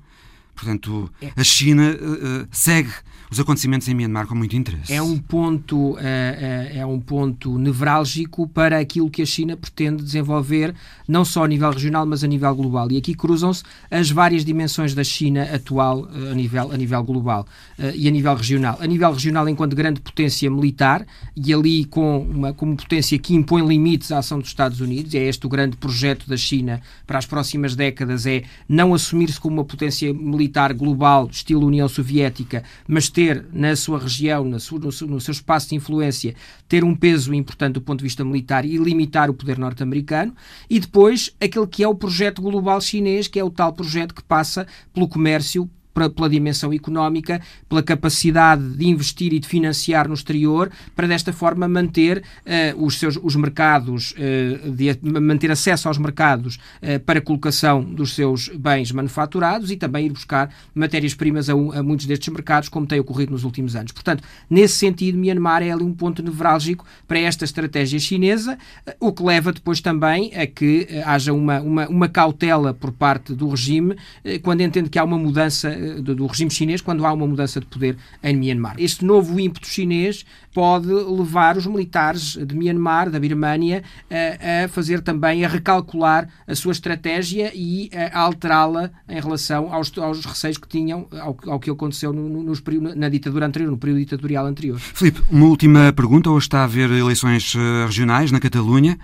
[0.55, 1.31] Portanto, é.
[1.35, 2.91] a China uh, segue
[3.33, 4.93] os acontecimentos em Myanmar com muito interesse.
[4.93, 10.73] É um ponto, é, é um ponto nevrálgico para aquilo que a China pretende desenvolver,
[11.07, 12.91] não só a nível regional, mas a nível global.
[12.91, 17.47] E aqui cruzam-se as várias dimensões da China atual a nível, a nível global
[17.95, 18.77] e a nível regional.
[18.79, 23.65] A nível regional, enquanto grande potência militar, e ali com uma como potência que impõe
[23.65, 27.25] limites à ação dos Estados Unidos, é este o grande projeto da China para as
[27.25, 33.22] próximas décadas, é não assumir-se como uma potência militar global, estilo União Soviética, mas ter
[33.23, 36.36] ter na sua região, na sua, no, seu, no, seu, espaço de influência,
[36.67, 40.36] ter um peso importante do ponto de vista militar e limitar o poder norte-americano,
[40.69, 44.23] e depois aquele que é o projeto global chinês, que é o tal projeto que
[44.23, 50.71] passa pelo comércio, pela dimensão económica, pela capacidade de investir e de financiar no exterior,
[50.95, 56.56] para desta forma manter uh, os seus os mercados, uh, de, manter acesso aos mercados
[56.82, 62.06] uh, para colocação dos seus bens manufaturados e também ir buscar matérias-primas a, a, muitos
[62.06, 63.91] destes mercados, como tem ocorrido nos últimos anos.
[63.91, 68.58] Portanto, nesse sentido, Myanmar é ali um ponto nevrálgico para esta estratégia chinesa,
[68.99, 73.47] o que leva depois também a que haja uma, uma, uma cautela por parte do
[73.49, 73.95] regime
[74.41, 75.69] quando entende que há uma mudança
[76.01, 78.75] do, do regime chinês, quando há uma mudança de poder em Myanmar.
[78.77, 85.01] Este novo ímpeto chinês pode levar os militares de Myanmar, da Birmânia, a, a fazer
[85.01, 90.67] também, a recalcular a sua estratégia e a alterá-la em relação aos, aos receios que
[90.67, 92.61] tinham ao, ao que aconteceu no, nos,
[92.95, 94.79] na ditadura anterior, no período ditatorial anterior.
[94.79, 96.29] Filipe, uma última pergunta.
[96.29, 98.97] Hoje está a haver eleições eh, regionais na Catalunha.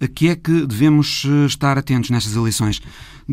[0.00, 2.80] A que é que devemos eh, estar atentos nestas eleições?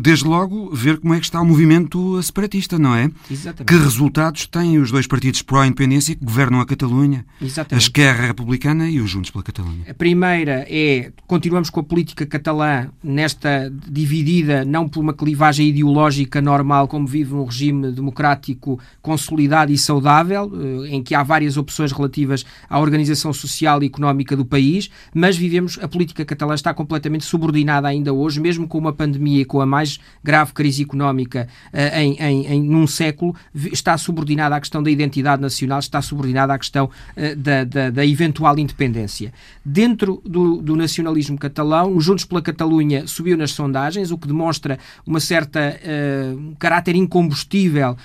[0.00, 3.10] Desde logo, ver como é que está o movimento separatista, não é?
[3.28, 3.64] Exatamente.
[3.64, 7.26] Que resultados têm os dois partidos pró-independência que governam a Catalunha?
[7.42, 7.74] Exatamente.
[7.74, 9.84] A Esquerra Republicana e os Juntos pela Catalunha.
[9.90, 16.40] A primeira é, continuamos com a política catalã nesta dividida, não por uma clivagem ideológica
[16.40, 21.90] normal, como vive um regime democrático consolidado e saudável, eh, em que há várias opções
[21.90, 27.24] relativas à organização social e económica do país, mas vivemos, a política catalã está completamente
[27.24, 31.48] subordinada ainda hoje, mesmo com uma pandemia e com a mais mais grave crise económica
[31.72, 36.52] uh, em, em, em, num século, está subordinada à questão da identidade nacional, está subordinada
[36.52, 39.32] à questão uh, da, da, da, eventual independência.
[39.64, 44.78] Dentro do, do, nacionalismo catalão, o Juntos pela Catalunha subiu nas sondagens, o que demonstra
[45.06, 47.96] uma certa uh, caráter incombustível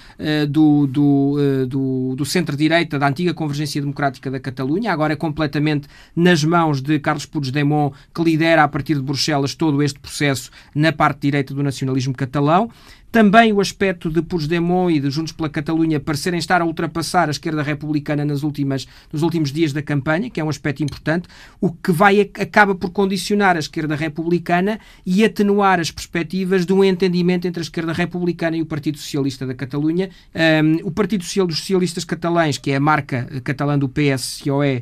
[0.50, 6.43] do, do, do, do centro-direita, da antiga Convergência Democrática da Catalunha, agora é completamente nas
[6.43, 11.22] mãos de Carlos Puigdemont, que lidera a partir de Bruxelas todo este processo na parte
[11.22, 11.73] direita do nacionalismo
[12.14, 12.70] catalão.
[13.13, 17.32] Também o aspecto de Puigdemont e de Juntos pela Catalunha parecerem estar a ultrapassar a
[17.32, 21.28] esquerda republicana nas últimas, nos últimos dias da campanha, que é um aspecto importante,
[21.62, 26.84] o que vai acaba por condicionar a esquerda republicana e atenuar as perspectivas de um
[26.84, 30.10] entendimento entre a esquerda republicana e o Partido Socialista da Catalunha.
[30.34, 34.82] Um, o Partido Social dos Socialistas Catalães, que é a marca catalã do PSOE,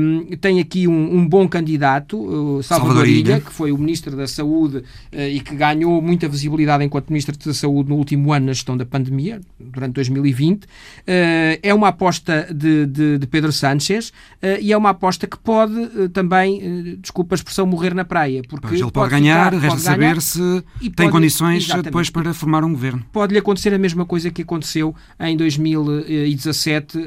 [0.00, 4.28] um, tem aqui um, um bom candidato, o Salvador Ilha, que foi o Ministro da
[4.28, 8.52] Saúde uh, e que ganhou muita visibilidade enquanto Ministro da Saúde no último ano na
[8.52, 10.66] gestão da pandemia, durante 2020.
[11.06, 15.38] Eh, é uma aposta de, de, de Pedro Sánchez eh, e é uma aposta que
[15.38, 18.42] pode eh, também, desculpa a expressão, morrer na praia.
[18.48, 21.84] Porque pois ele pode, ganhar, ficar, resta saber se tem pode, condições exatamente.
[21.86, 23.04] depois para formar um governo.
[23.12, 26.98] Pode-lhe acontecer a mesma coisa que aconteceu em 2017,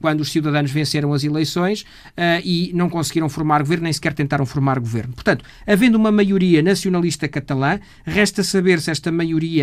[0.00, 1.84] quando os cidadãos venceram as eleições
[2.44, 5.14] e não conseguiram formar governo, nem sequer tentaram formar governo.
[5.14, 9.55] Portanto, havendo uma maioria nacionalista catalã, resta saber se esta maioria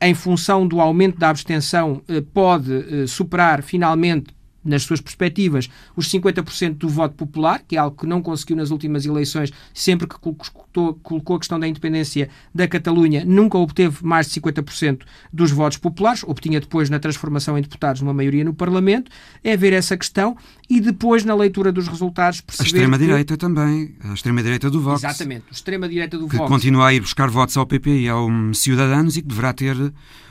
[0.00, 6.08] em função do aumento da abstenção, eh, pode eh, superar finalmente nas suas perspectivas, os
[6.08, 10.16] 50% do voto popular, que é algo que não conseguiu nas últimas eleições, sempre que
[10.18, 16.22] colocou a questão da independência da Catalunha, nunca obteve mais de 50% dos votos populares,
[16.24, 19.10] obtinha depois na transformação em deputados uma maioria no Parlamento,
[19.42, 20.36] é ver essa questão
[20.68, 22.64] e depois na leitura dos resultados perceber...
[22.64, 23.38] A extrema-direita que...
[23.38, 25.02] também, a extrema-direita do Vox.
[25.02, 26.48] Exatamente, a extrema-direita do que Vox.
[26.48, 29.76] Que continua a ir buscar votos ao PP e ao Ciudadanos e que deverá ter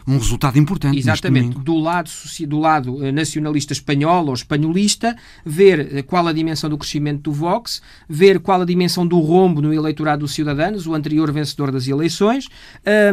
[0.08, 2.10] um resultado importante Exatamente, do lado,
[2.48, 7.34] do lado eh, nacionalista espanhol ou espanholista, ver eh, qual a dimensão do crescimento do
[7.34, 11.90] Vox, ver qual a dimensão do rombo no eleitorado dos Ciudadanos, o anterior vencedor das
[11.90, 12.48] eleições,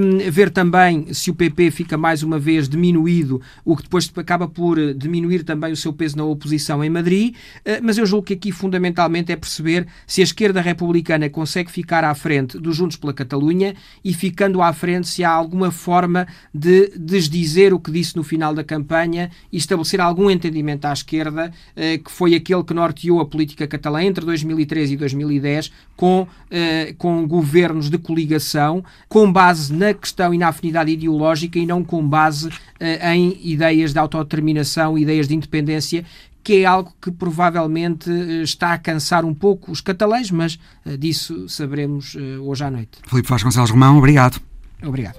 [0.00, 4.46] um, ver também se o PP fica mais uma vez diminuído, o que depois acaba
[4.46, 8.26] por eh, diminuir também o seu peso na oposição em Madrid, uh, mas eu julgo
[8.26, 12.96] que aqui fundamentalmente é perceber se a esquerda republicana consegue ficar à frente dos Juntos
[12.96, 13.74] pela Catalunha
[14.04, 18.54] e ficando à frente se há alguma forma de desdizer o que disse no final
[18.54, 23.26] da campanha e estabelecer algum entendimento à esquerda, eh, que foi aquele que norteou a
[23.26, 29.94] política catalã entre 2013 e 2010, com, eh, com governos de coligação, com base na
[29.94, 32.50] questão e na afinidade ideológica e não com base
[32.80, 36.04] eh, em ideias de autodeterminação, ideias de independência,
[36.44, 38.10] que é algo que provavelmente
[38.42, 40.58] está a cansar um pouco os catalães, mas
[40.98, 42.98] disso saberemos hoje à noite.
[43.08, 44.38] Filipe Vasconcelos Romão, obrigado.
[44.82, 45.18] Obrigado.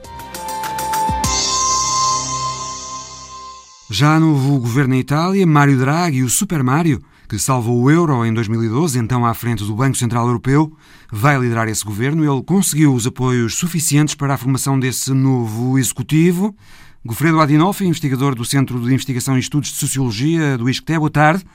[3.90, 8.34] Já no governo em Itália, Mário Draghi, o Super Mário, que salvou o euro em
[8.34, 10.76] 2012, então à frente do Banco Central Europeu,
[11.12, 12.24] vai liderar esse governo.
[12.24, 16.56] Ele conseguiu os apoios suficientes para a formação desse novo executivo.
[17.06, 21.46] Gofredo Adinolfi, investigador do Centro de Investigação e Estudos de Sociologia do ISCTE, boa tarde.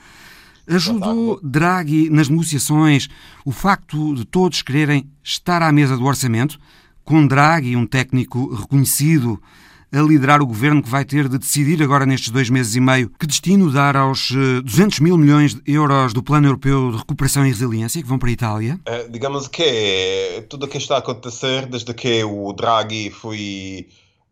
[0.64, 3.08] Ajudou Draghi nas negociações
[3.44, 6.56] o facto de todos quererem estar à mesa do orçamento,
[7.04, 9.42] com Draghi, um técnico reconhecido
[9.90, 13.10] a liderar o governo que vai ter de decidir agora nestes dois meses e meio
[13.18, 17.44] que destino dar aos 200 eh, mil milhões de euros do Plano Europeu de Recuperação
[17.44, 18.80] e Resiliência que vão para a Itália?
[18.86, 23.88] É, digamos que tudo o que está a acontecer desde que o Draghi foi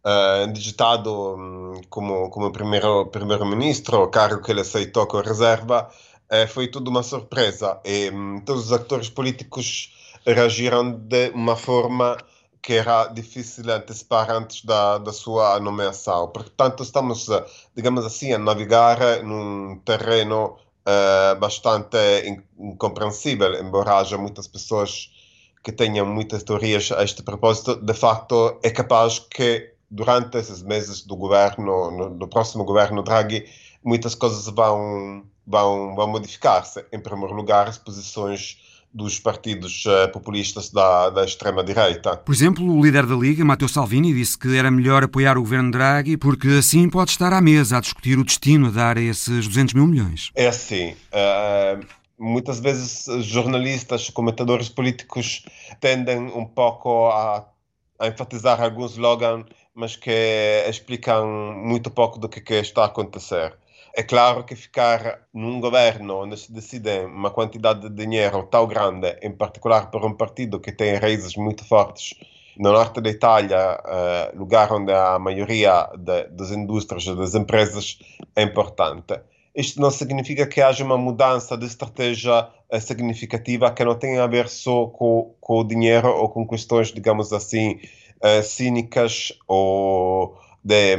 [0.08, 5.90] uh, digitado um, como, como primeiro, primeiro-ministro, cargo que ele aceitou com reserva,
[6.32, 9.92] uh, foi tudo uma surpresa e um, todos os atores políticos
[10.26, 12.16] reagiram de uma forma
[12.60, 16.28] que era difícil antecipar antes da, da sua nomeação.
[16.28, 17.26] Portanto, estamos,
[17.74, 21.96] digamos assim, a navegar num terreno uh, bastante
[22.58, 25.10] incompreensível, embora haja muitas pessoas
[25.62, 27.76] que tenham muitas teorias a este propósito.
[27.76, 33.46] De facto, é capaz que durante esses meses do governo, no, do próximo governo Draghi,
[33.84, 36.84] muitas coisas vão, vão, vão modificar-se.
[36.92, 38.58] Em primeiro lugar, as posições
[38.92, 42.16] dos partidos uh, populistas da, da extrema-direita.
[42.16, 45.70] Por exemplo, o líder da Liga, Matteo Salvini, disse que era melhor apoiar o governo
[45.70, 49.46] Draghi porque assim pode estar à mesa a discutir o destino a dar a esses
[49.46, 50.30] 200 mil milhões.
[50.34, 50.96] É assim.
[51.12, 51.84] Uh,
[52.18, 55.44] muitas vezes jornalistas, comentadores políticos
[55.80, 57.44] tendem um pouco a,
[58.00, 59.44] a enfatizar alguns slogans,
[59.78, 60.10] mas que
[60.68, 61.24] explicam
[61.54, 63.54] muito pouco do que, que está a acontecer.
[63.96, 69.16] É claro que ficar num governo onde se decide uma quantidade de dinheiro tão grande,
[69.22, 72.14] em particular para um partido que tem raízes muito fortes
[72.58, 78.00] no norte da Itália, uh, lugar onde a maioria de, das indústrias e das empresas
[78.34, 79.20] é importante.
[79.54, 84.26] Isto não significa que haja uma mudança de estratégia uh, significativa que não tenha a
[84.26, 87.78] ver só com, com o dinheiro ou com questões, digamos assim,
[88.22, 90.96] uh, cínicas ou de,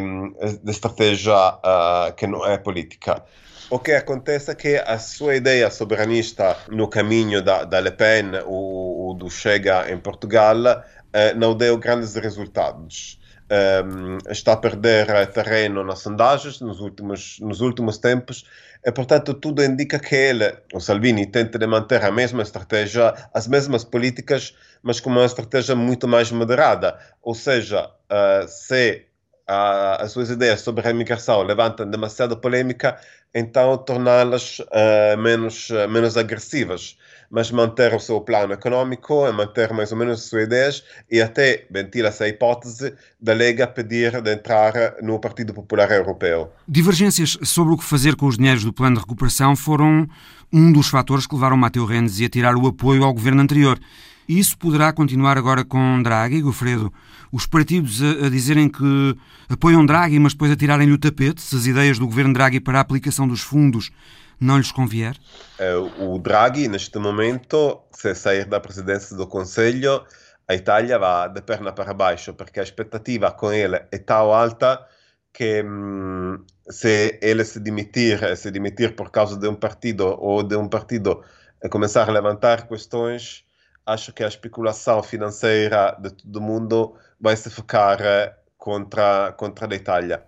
[0.63, 3.23] de estratégia uh, que não é política.
[3.69, 8.31] O que acontece é que a sua ideia soberanista no caminho da, da Le Pen
[8.45, 13.18] ou, ou do Chega em Portugal uh, não deu grandes resultados.
[13.51, 18.45] Um, está a perder terreno nas sondagens nos últimos, nos últimos tempos
[18.85, 23.83] e, portanto, tudo indica que ele, o Salvini, tenta manter a mesma estratégia, as mesmas
[23.83, 26.97] políticas, mas com uma estratégia muito mais moderada.
[27.21, 29.05] Ou seja, uh, se
[29.47, 32.99] as suas ideias sobre a imigração levantam demasiada polêmica,
[33.33, 36.97] então torná-las uh, menos, uh, menos agressivas,
[37.29, 41.67] mas manter o seu plano econômico, manter mais ou menos as suas ideias e até
[41.69, 46.51] ventila-se a hipótese da Lega pedir de entrar no Partido Popular Europeu.
[46.67, 50.07] Divergências sobre o que fazer com os dinheiros do plano de recuperação foram
[50.51, 53.79] um dos fatores que levaram Matteo Renzi a tirar o apoio ao governo anterior.
[54.27, 56.93] Isso poderá continuar agora com Draghi, Gofredo?
[57.31, 59.15] Os partidos a, a dizerem que
[59.49, 62.77] apoiam Draghi, mas depois a tirarem-lhe o tapete, se as ideias do governo Draghi para
[62.77, 63.91] a aplicação dos fundos
[64.39, 65.15] não lhes convier?
[65.57, 70.05] É, o Draghi, neste momento, se sair da presidência do Conselho,
[70.47, 74.85] a Itália vai de perna para baixo, porque a expectativa com ele é tão alta
[75.33, 80.55] que hum, se ele se demitir, se demitir por causa de um partido ou de
[80.55, 81.23] um partido
[81.69, 83.45] começar a levantar questões
[83.89, 89.75] acho que a especulação financeira de todo mundo vai se focar eh, contra, contra a
[89.75, 90.23] Itália.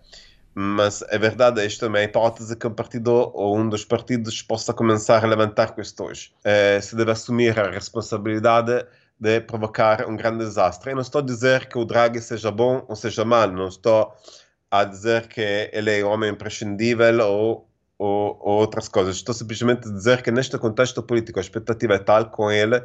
[0.53, 4.41] Mas é verdade, isto também é a hipótese que um partido ou um dos partidos
[4.41, 6.33] possa começar a levantar questões.
[6.43, 8.85] É, se deve assumir a responsabilidade
[9.19, 10.91] de provocar um grande desastre.
[10.91, 14.13] Eu não estou a dizer que o Draghi seja bom ou seja mal, não estou
[14.69, 19.17] a dizer que ele é um homem imprescindível ou, ou, ou outras coisas.
[19.17, 22.81] Estou simplesmente a dizer que neste contexto político a expectativa é tal com ele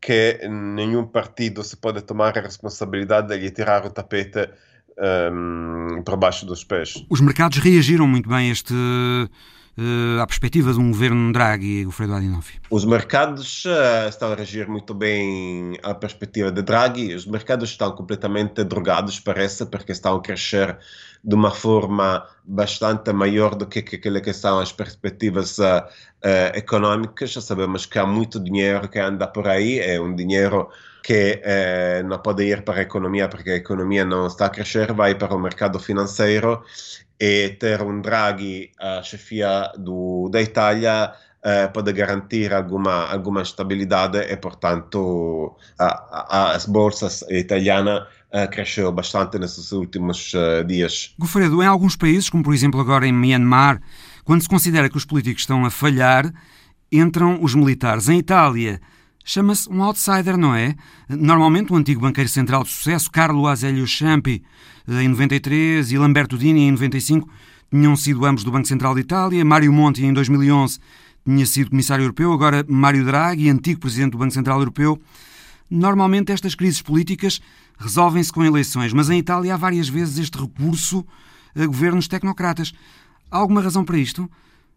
[0.00, 4.50] que nenhum partido se pode tomar a responsabilidade de lhe tirar o tapete
[4.98, 7.04] um, por baixo dos pés.
[7.08, 12.14] Os mercados reagiram muito bem a este uh, à perspectiva de um governo Draghi, Fredo
[12.14, 12.60] Adinolfi?
[12.70, 17.14] Os mercados uh, estão a reagir muito bem à perspectiva de Draghi.
[17.14, 20.78] Os mercados estão completamente drogados, parece, porque estão a crescer
[21.24, 25.82] de uma forma bastante maior do que aquilo que são as perspectivas uh,
[26.24, 27.30] uh, econômicas.
[27.30, 30.68] Já sabemos que há muito dinheiro que anda por aí, é um dinheiro
[31.02, 31.42] que
[32.04, 35.34] não pode ir para a economia porque a economia não está a crescer, vai para
[35.34, 36.62] o mercado financeiro
[37.18, 41.12] e ter um Draghi a chefia do, da Itália
[41.74, 49.38] pode garantir alguma, alguma estabilidade e, portanto, a, a, as bolsas italianas uh, cresceu bastante
[49.38, 51.14] nesses últimos uh, dias.
[51.18, 53.80] Gofredo, em alguns países, como por exemplo agora em Myanmar,
[54.24, 56.32] quando se considera que os políticos estão a falhar,
[56.90, 58.08] entram os militares.
[58.08, 58.80] Em Itália,
[59.24, 60.74] chama-se um outsider, não é?
[61.08, 64.42] Normalmente o antigo banqueiro central de sucesso, Carlo Azeglio Ciampi,
[64.88, 67.28] em 93, e Lamberto Dini, em 95,
[67.70, 69.44] tinham sido ambos do Banco Central de Itália.
[69.44, 70.78] Mário Monti, em 2011,
[71.24, 72.32] tinha sido comissário europeu.
[72.32, 75.00] Agora, Mário Draghi, antigo presidente do Banco Central Europeu,
[75.74, 77.40] Normalmente estas crises políticas
[77.78, 81.02] resolvem-se com eleições, mas em Itália há várias vezes este recurso
[81.56, 82.74] a governos tecnocratas.
[83.30, 84.30] Há alguma razão para isto?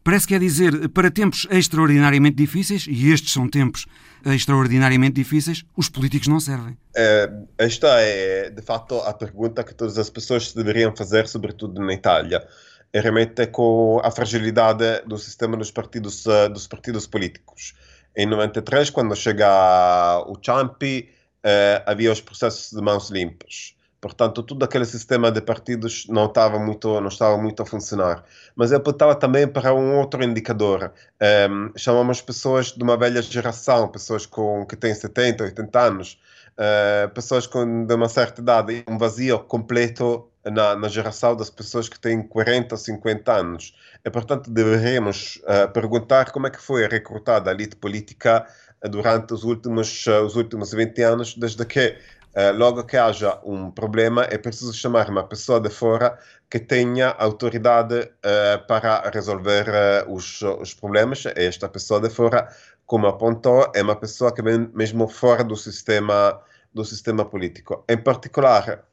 [0.05, 3.87] Parece que é dizer, para tempos extraordinariamente difíceis, e estes são tempos
[4.23, 6.77] extraordinariamente difíceis, os políticos não servem.
[6.95, 7.27] É,
[7.57, 12.47] esta é, de facto, a pergunta que todas as pessoas deveriam fazer, sobretudo na Itália.
[12.93, 17.73] É realmente com a fragilidade do sistema dos partidos, eh, dos partidos políticos.
[18.15, 21.09] Em 93, quando chega o Ciampi,
[21.43, 23.74] eh, havia os processos de mãos limpas.
[24.05, 28.23] Portanto, todo aquele sistema de partidos não estava muito, não estava muito a funcionar.
[28.55, 30.93] Mas eu apontava também para um outro indicador.
[31.19, 36.19] Um, ehm, chamamos pessoas de uma velha geração, pessoas com, que têm 70, 80 anos,
[36.51, 41.89] uh, pessoas com, de uma certa idade, um vazio completo na, na, geração das pessoas
[41.89, 43.75] que têm 40 ou 50 anos.
[44.05, 48.45] E, portanto, deveríamos uh, perguntar como é que foi recrutada a elite política
[48.87, 51.97] durante os últimos, os últimos 20 anos, desde que
[52.55, 56.19] logo que haja um problema, é preciso chamar uma pessoa de fora
[56.49, 61.23] que tenha autoridade uh, para resolver uh, os, os, problemas.
[61.35, 62.47] Esta pessoa de fora,
[62.85, 66.39] como apontou, é uma pessoa que vem mesmo fora do sistema,
[66.73, 67.83] do sistema político.
[67.87, 68.85] Em particular,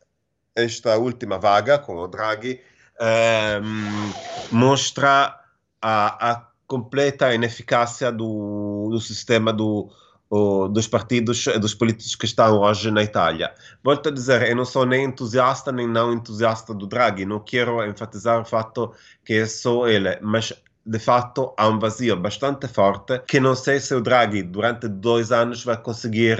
[0.54, 2.60] esta última vaga com o Draghi
[3.00, 4.12] ehm,
[4.50, 5.38] mostra
[5.80, 9.90] a, a completa ineficácia do, do sistema do
[10.70, 13.52] dos partidos, dos políticos que estão hoje na Itália.
[13.84, 17.84] Volto a dizer, eu não sou nem entusiasta nem não entusiasta do Draghi, não quero
[17.84, 18.92] enfatizar o fato
[19.24, 20.52] que só ele, mas
[20.84, 25.30] de fato há um vazio bastante forte que não sei se o Draghi durante dois
[25.30, 26.38] anos vai conseguir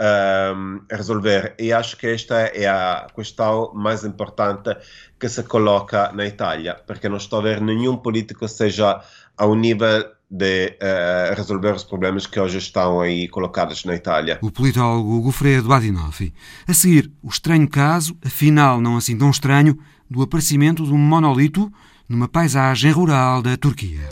[0.00, 1.54] um, resolver.
[1.58, 4.74] E acho que esta é a questão mais importante
[5.20, 9.02] que se coloca na Itália, porque não estou a ver nenhum político seja
[9.36, 14.38] ao nível de uh, resolver os problemas que hoje estão aí colocados na Itália.
[14.42, 16.34] O politólogo Goffredo Adinolfi.
[16.66, 19.78] A seguir, o estranho caso, afinal não assim tão estranho,
[20.10, 21.72] do aparecimento de um monolito
[22.08, 24.08] numa paisagem rural da Turquia.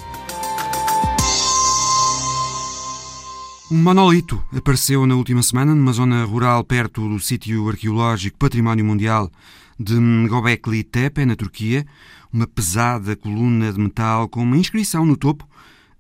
[3.70, 9.30] Um monolito apareceu na última semana numa zona rural perto do sítio arqueológico Património Mundial
[9.78, 9.94] de
[10.28, 11.84] Göbekli Tepe, na Turquia,
[12.32, 15.48] uma pesada coluna de metal com uma inscrição no topo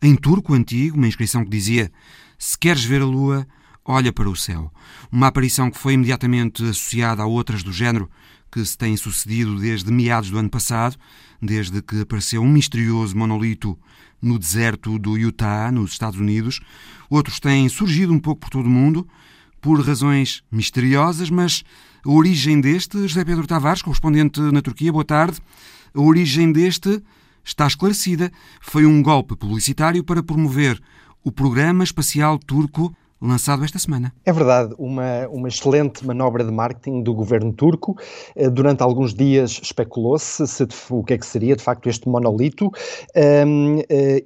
[0.04, 1.90] em turco antigo, uma inscrição que dizia:
[2.38, 3.46] Se queres ver a lua,
[3.82, 4.70] olha para o céu.
[5.10, 8.10] Uma aparição que foi imediatamente associada a outras do género
[8.52, 10.96] que se têm sucedido desde meados do ano passado,
[11.40, 13.78] desde que apareceu um misterioso monolito
[14.20, 16.60] no deserto do Utah, nos Estados Unidos.
[17.08, 19.08] Outros têm surgido um pouco por todo o mundo,
[19.58, 21.64] por razões misteriosas, mas
[22.04, 25.38] a origem deste, José Pedro Tavares, correspondente na Turquia, boa tarde.
[25.94, 27.02] A origem deste
[27.44, 28.30] está esclarecida.
[28.60, 30.80] Foi um golpe publicitário para promover
[31.24, 34.12] o programa espacial turco lançado esta semana.
[34.24, 37.96] É verdade, uma, uma excelente manobra de marketing do governo turco.
[38.36, 42.70] Eh, durante alguns dias especulou-se se, o que é que seria de facto este monolito.
[43.14, 43.44] Eh,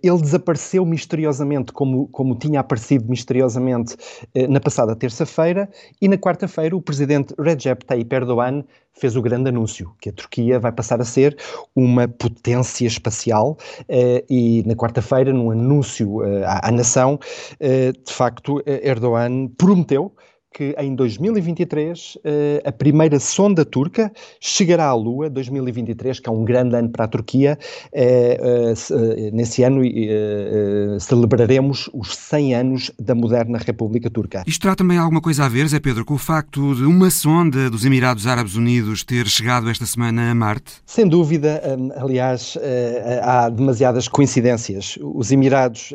[0.03, 3.97] ele desapareceu misteriosamente, como, como tinha aparecido misteriosamente
[4.35, 9.49] eh, na passada terça-feira, e na quarta-feira o presidente Recep Tayyip Erdogan fez o grande
[9.49, 11.37] anúncio que a Turquia vai passar a ser
[11.75, 18.13] uma potência espacial uh, e na quarta-feira, num anúncio uh, à, à, nação, uh, de
[18.13, 20.13] facto, Erdogan prometeu
[20.53, 26.45] que em 2023 eh, a primeira sonda turca chegará à Lua, 2023, que é um
[26.45, 27.59] grande ano para a Turquia.
[27.93, 29.83] Eh, eh, nesse ano
[31.01, 34.43] celebraremos os 100 anos da moderna República Turca.
[34.47, 37.71] Isto terá também alguma coisa a ver, Zé Pedro, com o facto de uma sonda
[37.71, 40.73] dos Emirados Árabes Unidos ter chegado esta semana a Marte?
[40.87, 41.63] Sem dúvida,
[41.97, 42.59] aliás,
[43.23, 44.99] há demasiadas coincidências.
[45.01, 45.93] Os Emirados,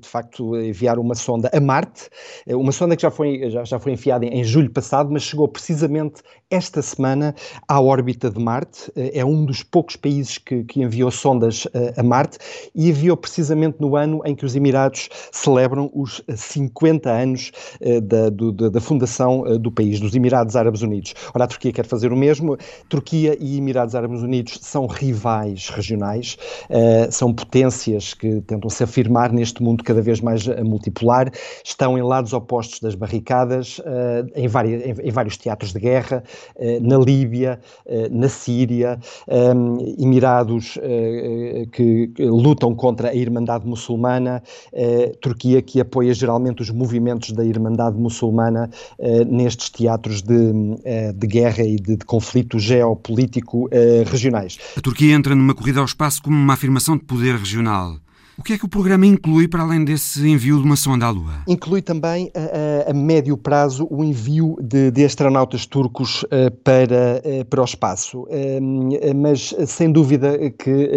[0.00, 2.08] de facto, enviaram uma sonda a Marte,
[2.48, 6.22] uma sonda que já foi, já, já foi enfiada em julho passado, mas chegou precisamente
[6.50, 7.34] esta semana
[7.68, 8.90] à órbita de Marte.
[8.96, 12.38] Eh, é um dos poucos países que, que enviou sondas uh, a Marte
[12.74, 18.28] e enviou precisamente no ano em que os Emirados celebram os 50 anos uh, da,
[18.28, 21.14] do, da, fundação do país, dos Emirados Árabes Unidos.
[21.32, 22.56] Ora, a Turquia quer fazer o mesmo.
[22.88, 26.36] Turquia e Emirados Árabes Unidos são rivais regionais,
[27.10, 31.30] são potências que tentam se afirmar neste mundo cada vez mais multipolar,
[31.64, 33.79] estão em lados opostos das barricadas,
[34.34, 36.22] em, várias, em, em, vários teatros de guerra,
[36.56, 38.98] uh, na Líbia, uh, na Síria,
[39.98, 40.78] Emirados
[41.72, 44.42] que, que, lutam contra a Irmandade Muçulmana,
[45.20, 48.70] Turquia que apoia geralmente os movimentos da Irmandade Muçulmana
[49.26, 50.52] nestes teatros de,
[51.14, 53.68] de guerra e de, de conflito geopolítico
[54.06, 54.58] regionais.
[54.76, 57.96] A Turquia entra numa corrida ao espaço como uma afirmação de poder regional.
[58.40, 61.10] O que é que o programa inclui para além desse envio de uma sonda à
[61.10, 61.42] Lua?
[61.46, 67.22] Inclui também a, a, a médio prazo o envio de, de astronautas turcos uh, para,
[67.50, 68.22] para o espaço.
[68.22, 70.88] Uh, mas sem dúvida que,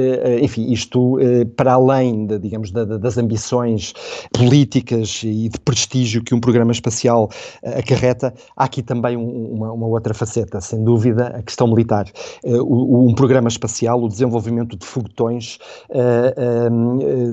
[0.41, 1.17] enfim, isto
[1.57, 3.93] para além de, digamos, das ambições
[4.31, 7.29] políticas e de prestígio que um programa espacial
[7.61, 12.05] acarreta, há aqui também uma, uma, outra faceta, sem dúvida, a questão militar.
[12.45, 15.57] um programa espacial, o desenvolvimento de foguetões,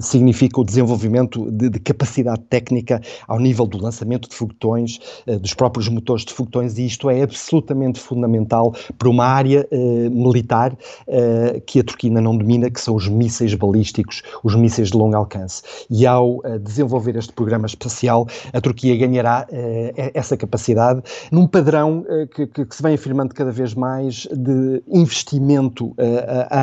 [0.01, 5.55] significa o desenvolvimento de, de, capacidade técnica ao nível do lançamento de foguetões, uh, dos
[5.55, 11.61] próprios motores de foguetões, e isto é absolutamente fundamental para uma área uh, militar uh,
[11.66, 15.62] que a Turquia não domina, que são os mísseis balísticos, os mísseis de longo alcance.
[15.88, 19.46] E ao desenvolver este programa espacial, a Turquia ganhará
[20.14, 25.94] essa capacidade num padrão que, que, que, se vem afirmando cada vez mais de investimento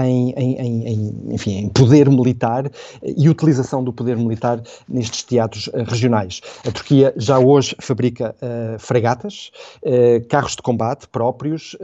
[0.03, 2.69] em, em, em, enfim, em poder militar
[3.17, 6.39] e utilização do poder militar nestes teatros uh, regionais.
[6.65, 9.51] A Turquia já hoje fabrica uh, fregatas,
[9.81, 11.75] uh, carros de combate próprios,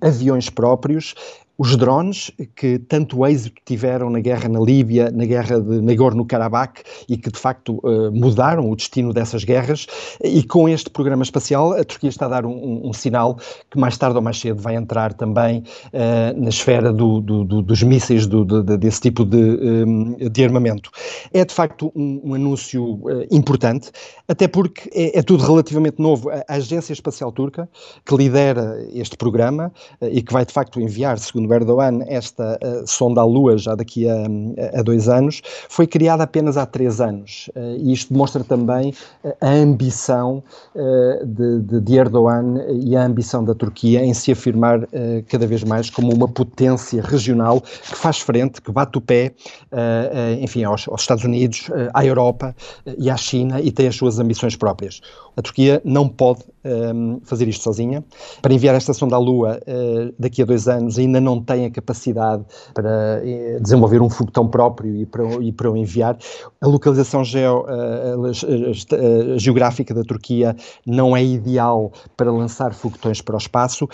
[0.00, 1.14] aviões próprios,
[1.60, 7.18] os drones, que tanto êxito tiveram na guerra na Líbia, na guerra de Nagorno-Karabakh e
[7.18, 9.86] que de facto uh, mudaram o destino dessas guerras,
[10.24, 13.36] e com este programa espacial a Turquia está a dar um, um sinal
[13.70, 17.60] que mais tarde ou mais cedo vai entrar também uh, na esfera do, do, do,
[17.60, 18.42] dos mísseis de,
[18.78, 20.90] desse tipo de, um, de, armamento.
[21.30, 23.90] É de facto um, um anúncio uh, importante,
[24.26, 26.30] até porque é, é, tudo relativamente novo.
[26.30, 27.68] A Agência Espacial Turca,
[28.06, 33.20] que lidera este programa e que vai de facto enviar, segundo Erdogan esta uh, sonda
[33.20, 34.26] à Lua já daqui a,
[34.78, 37.50] a, dois anos, foi criada apenas há três anos.
[37.54, 38.94] Uh, e isto demonstra também
[39.24, 40.42] uh, a ambição
[41.24, 44.86] de, de, de, Erdogan e a ambição da Turquia em se afirmar
[45.28, 49.32] cada vez mais como uma potência regional que faz frente, que bate o pé,
[50.40, 52.54] enfim, aos, aos, Estados Unidos, à Europa
[52.98, 55.00] e à China e tem as suas ambições próprias.
[55.36, 58.04] A Turquia não pode um, fazer isto sozinha.
[58.42, 59.60] Para enviar esta sonda à Lua
[60.18, 62.44] daqui a dois anos ainda não tem a capacidade
[62.74, 66.16] para eh, desenvolver um foguetão próprio e para, e para o enviar.
[66.60, 70.56] A localização geo, a, geográfica da Turquia
[70.86, 73.88] não é ideal para lançar foguetões para o espaço,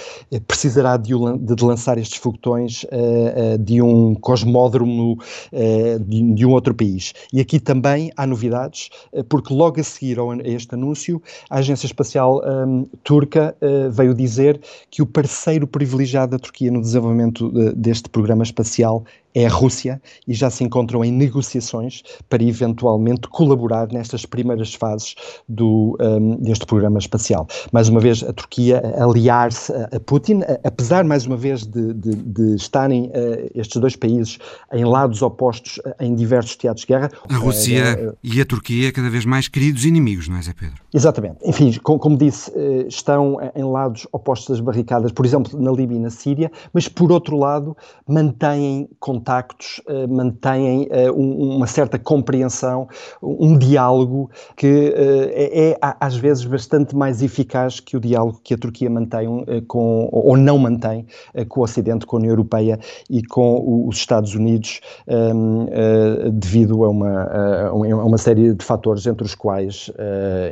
[0.46, 6.74] precisará de, de lançar estes foguetões uh, de um cosmódromo uh, de, de, um outro
[6.74, 7.12] país.
[7.32, 8.90] E aqui também há novidades,
[9.28, 14.60] porque logo a seguir a este anúncio, a Agência Espacial um, Turca uh, veio dizer
[14.90, 19.04] que o parceiro privilegiado da Turquia no desenvolvimento desenvolvimento deste programa espacial
[19.36, 25.14] é a Rússia e já se encontram em negociações para eventualmente colaborar nestas primeiras fases
[25.46, 27.46] do, um, deste programa espacial.
[27.70, 32.54] Mais uma vez, a Turquia aliar-se a, Putin, apesar, mais uma vez, de, de, de
[32.54, 34.38] estarem uh, estes dois países
[34.72, 37.10] em lados opostos uh, em diversos teatros de guerra.
[37.28, 40.76] A Rússia uh, e a Turquia cada vez mais queridos inimigos, não é, Zé Pedro?
[40.94, 41.36] Exatamente.
[41.44, 42.50] Enfim, com, como disse,
[42.88, 47.12] estão em lados opostos das barricadas, por exemplo, na Líbia e na Síria, mas por
[47.12, 47.76] outro lado,
[48.08, 52.88] mantêm contato contactos uh, mantêm uh, um, uma certa compreensão,
[53.20, 58.54] um diálogo que uh, é, é, às vezes bastante mais eficaz que o diálogo que
[58.54, 59.26] a Turquia mantém
[59.66, 61.06] com, ou não mantém
[61.48, 62.78] com o Ocidente, com a União Europeia
[63.10, 69.06] e com os Estados Unidos, um, ehm, devido a uma, a uma série de fatores,
[69.06, 69.90] entre os quais,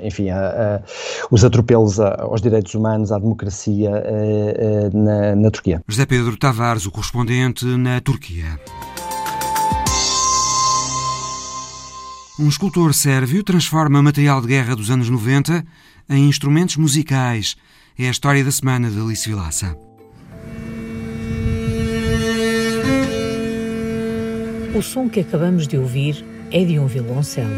[0.03, 0.83] enfim, a, a,
[1.31, 3.91] os atropelos aos direitos humanos, à democracia
[4.93, 5.83] na, na Turquia.
[5.87, 8.59] José Pedro Tavares, o correspondente na Turquia.
[12.37, 15.65] Um escultor sérvio transforma material de guerra dos anos 90
[16.11, 17.57] em instrumentos musicais.
[17.97, 19.79] É a história da semana de Alice Vilaça.
[24.77, 27.55] O som que acabamos de ouvir é de um violoncelo.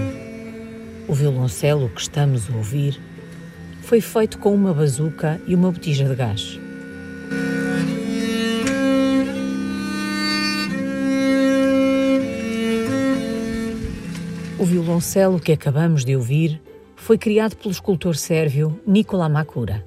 [1.09, 3.01] O violoncelo que estamos a ouvir
[3.81, 6.61] foi feito com uma bazuca e uma botija de gás.
[14.67, 16.61] Violoncelo que acabamos de ouvir
[16.97, 19.85] foi criado pelo escultor sérvio Nikola Makura.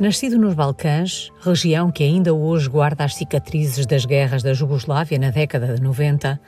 [0.00, 5.30] Nascido nos Balcãs, região que ainda hoje guarda as cicatrizes das guerras da Jugoslávia na
[5.30, 6.40] década de 90,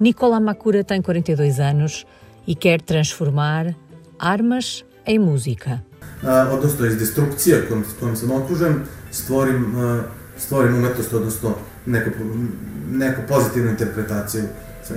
[0.00, 2.04] Nikola Makura tem 42 anos
[2.46, 3.74] e quer transformar
[4.18, 5.82] armas em música.
[6.52, 8.74] Odnosno iz destrukcije kojom sam okružen,
[9.12, 9.76] stvorim,
[10.38, 11.54] stvorim umetnost, odnosno
[11.86, 12.10] neku,
[12.90, 14.48] neku pozitivnu interpretaciju.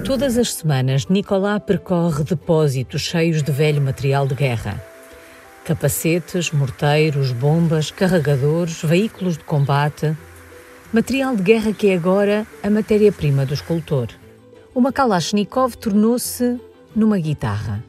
[0.03, 4.81] Todas as semanas, Nicolás percorre depósitos cheios de velho material de guerra.
[5.65, 10.15] Capacetes, morteiros, bombas, carregadores, veículos de combate.
[10.93, 14.07] material de guerra que é agora a matéria-prima do escultor.
[14.73, 16.59] Uma Kalashnikov tornou-se
[16.95, 17.83] numa guitarra.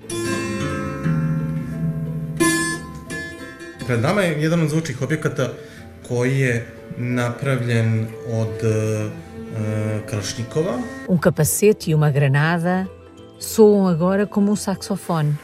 [3.87, 5.53] Pred nama je jedan od zvučnih objekata
[6.09, 9.13] koji je napravljen od uh,
[10.11, 10.79] Kalashnikova.
[11.09, 12.87] Um capacete e uma granada
[13.39, 15.37] soam agora como um saxofone.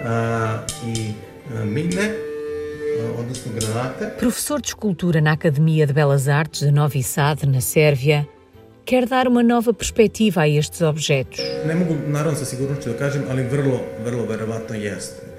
[0.00, 0.60] Uh,
[0.96, 1.14] e
[1.50, 2.26] uh,
[4.18, 8.26] Professor de escultura na Academia de Belas Artes de Novi Sad, na Sérvia,
[8.86, 11.40] quer dar uma nova perspectiva a estes objetos.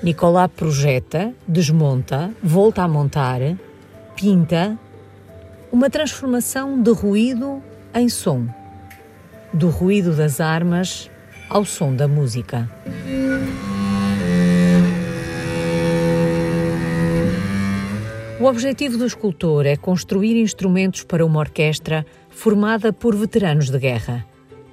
[0.03, 3.39] Nicolá projeta, desmonta, volta a montar,
[4.17, 4.77] pinta
[5.71, 7.63] uma transformação de ruído
[7.95, 8.45] em som,
[9.53, 11.09] do ruído das armas
[11.49, 12.69] ao som da música.
[18.39, 22.05] O objetivo do escultor é construir instrumentos para uma orquestra
[22.37, 24.23] formada por veteranos de guerra,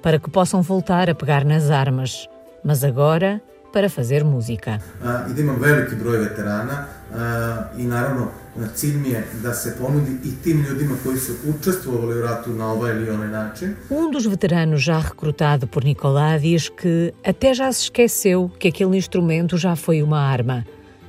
[0.03, 2.29] para que possam voltar a pegar nas armas,
[2.63, 3.41] mas agora
[3.73, 4.79] para fazer música.
[5.01, 8.27] Uh, e imam veliki broj veterana uh, i naravno
[8.75, 12.71] cilj mi je da se ponudi i tim ljudima koji su učestvovali u ratu na
[12.71, 13.75] ovaj ili onaj način.
[13.89, 18.97] Um dos veteranos já recrutado por Nicolás diz que até já se esqueceu que aquele
[18.97, 20.63] instrumento já foi uma arma.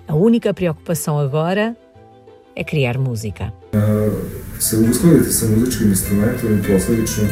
[0.09, 1.77] A única preocupação agora
[2.57, 3.53] é criar música.
[4.59, 7.25] Se uskladiti sa muzičkim instrumentom i posledično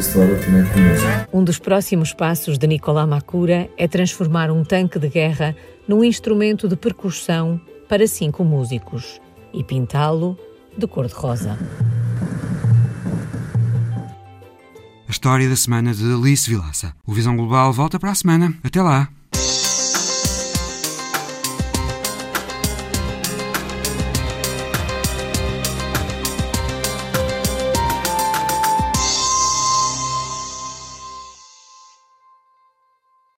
[0.00, 1.36] stvarati neku muziku.
[1.38, 5.54] Um dos próximos passos de Nicolás Macura é transformar um tanque de guerra
[5.88, 9.20] num instrumento de percussão para cinco músicos
[9.52, 10.36] e pintá-lo
[10.76, 11.58] de cor-de-rosa.
[15.06, 16.92] A história da semana de Alice Vilaça.
[17.06, 18.54] O Visão Global volta para a semana.
[18.62, 19.08] Até lá!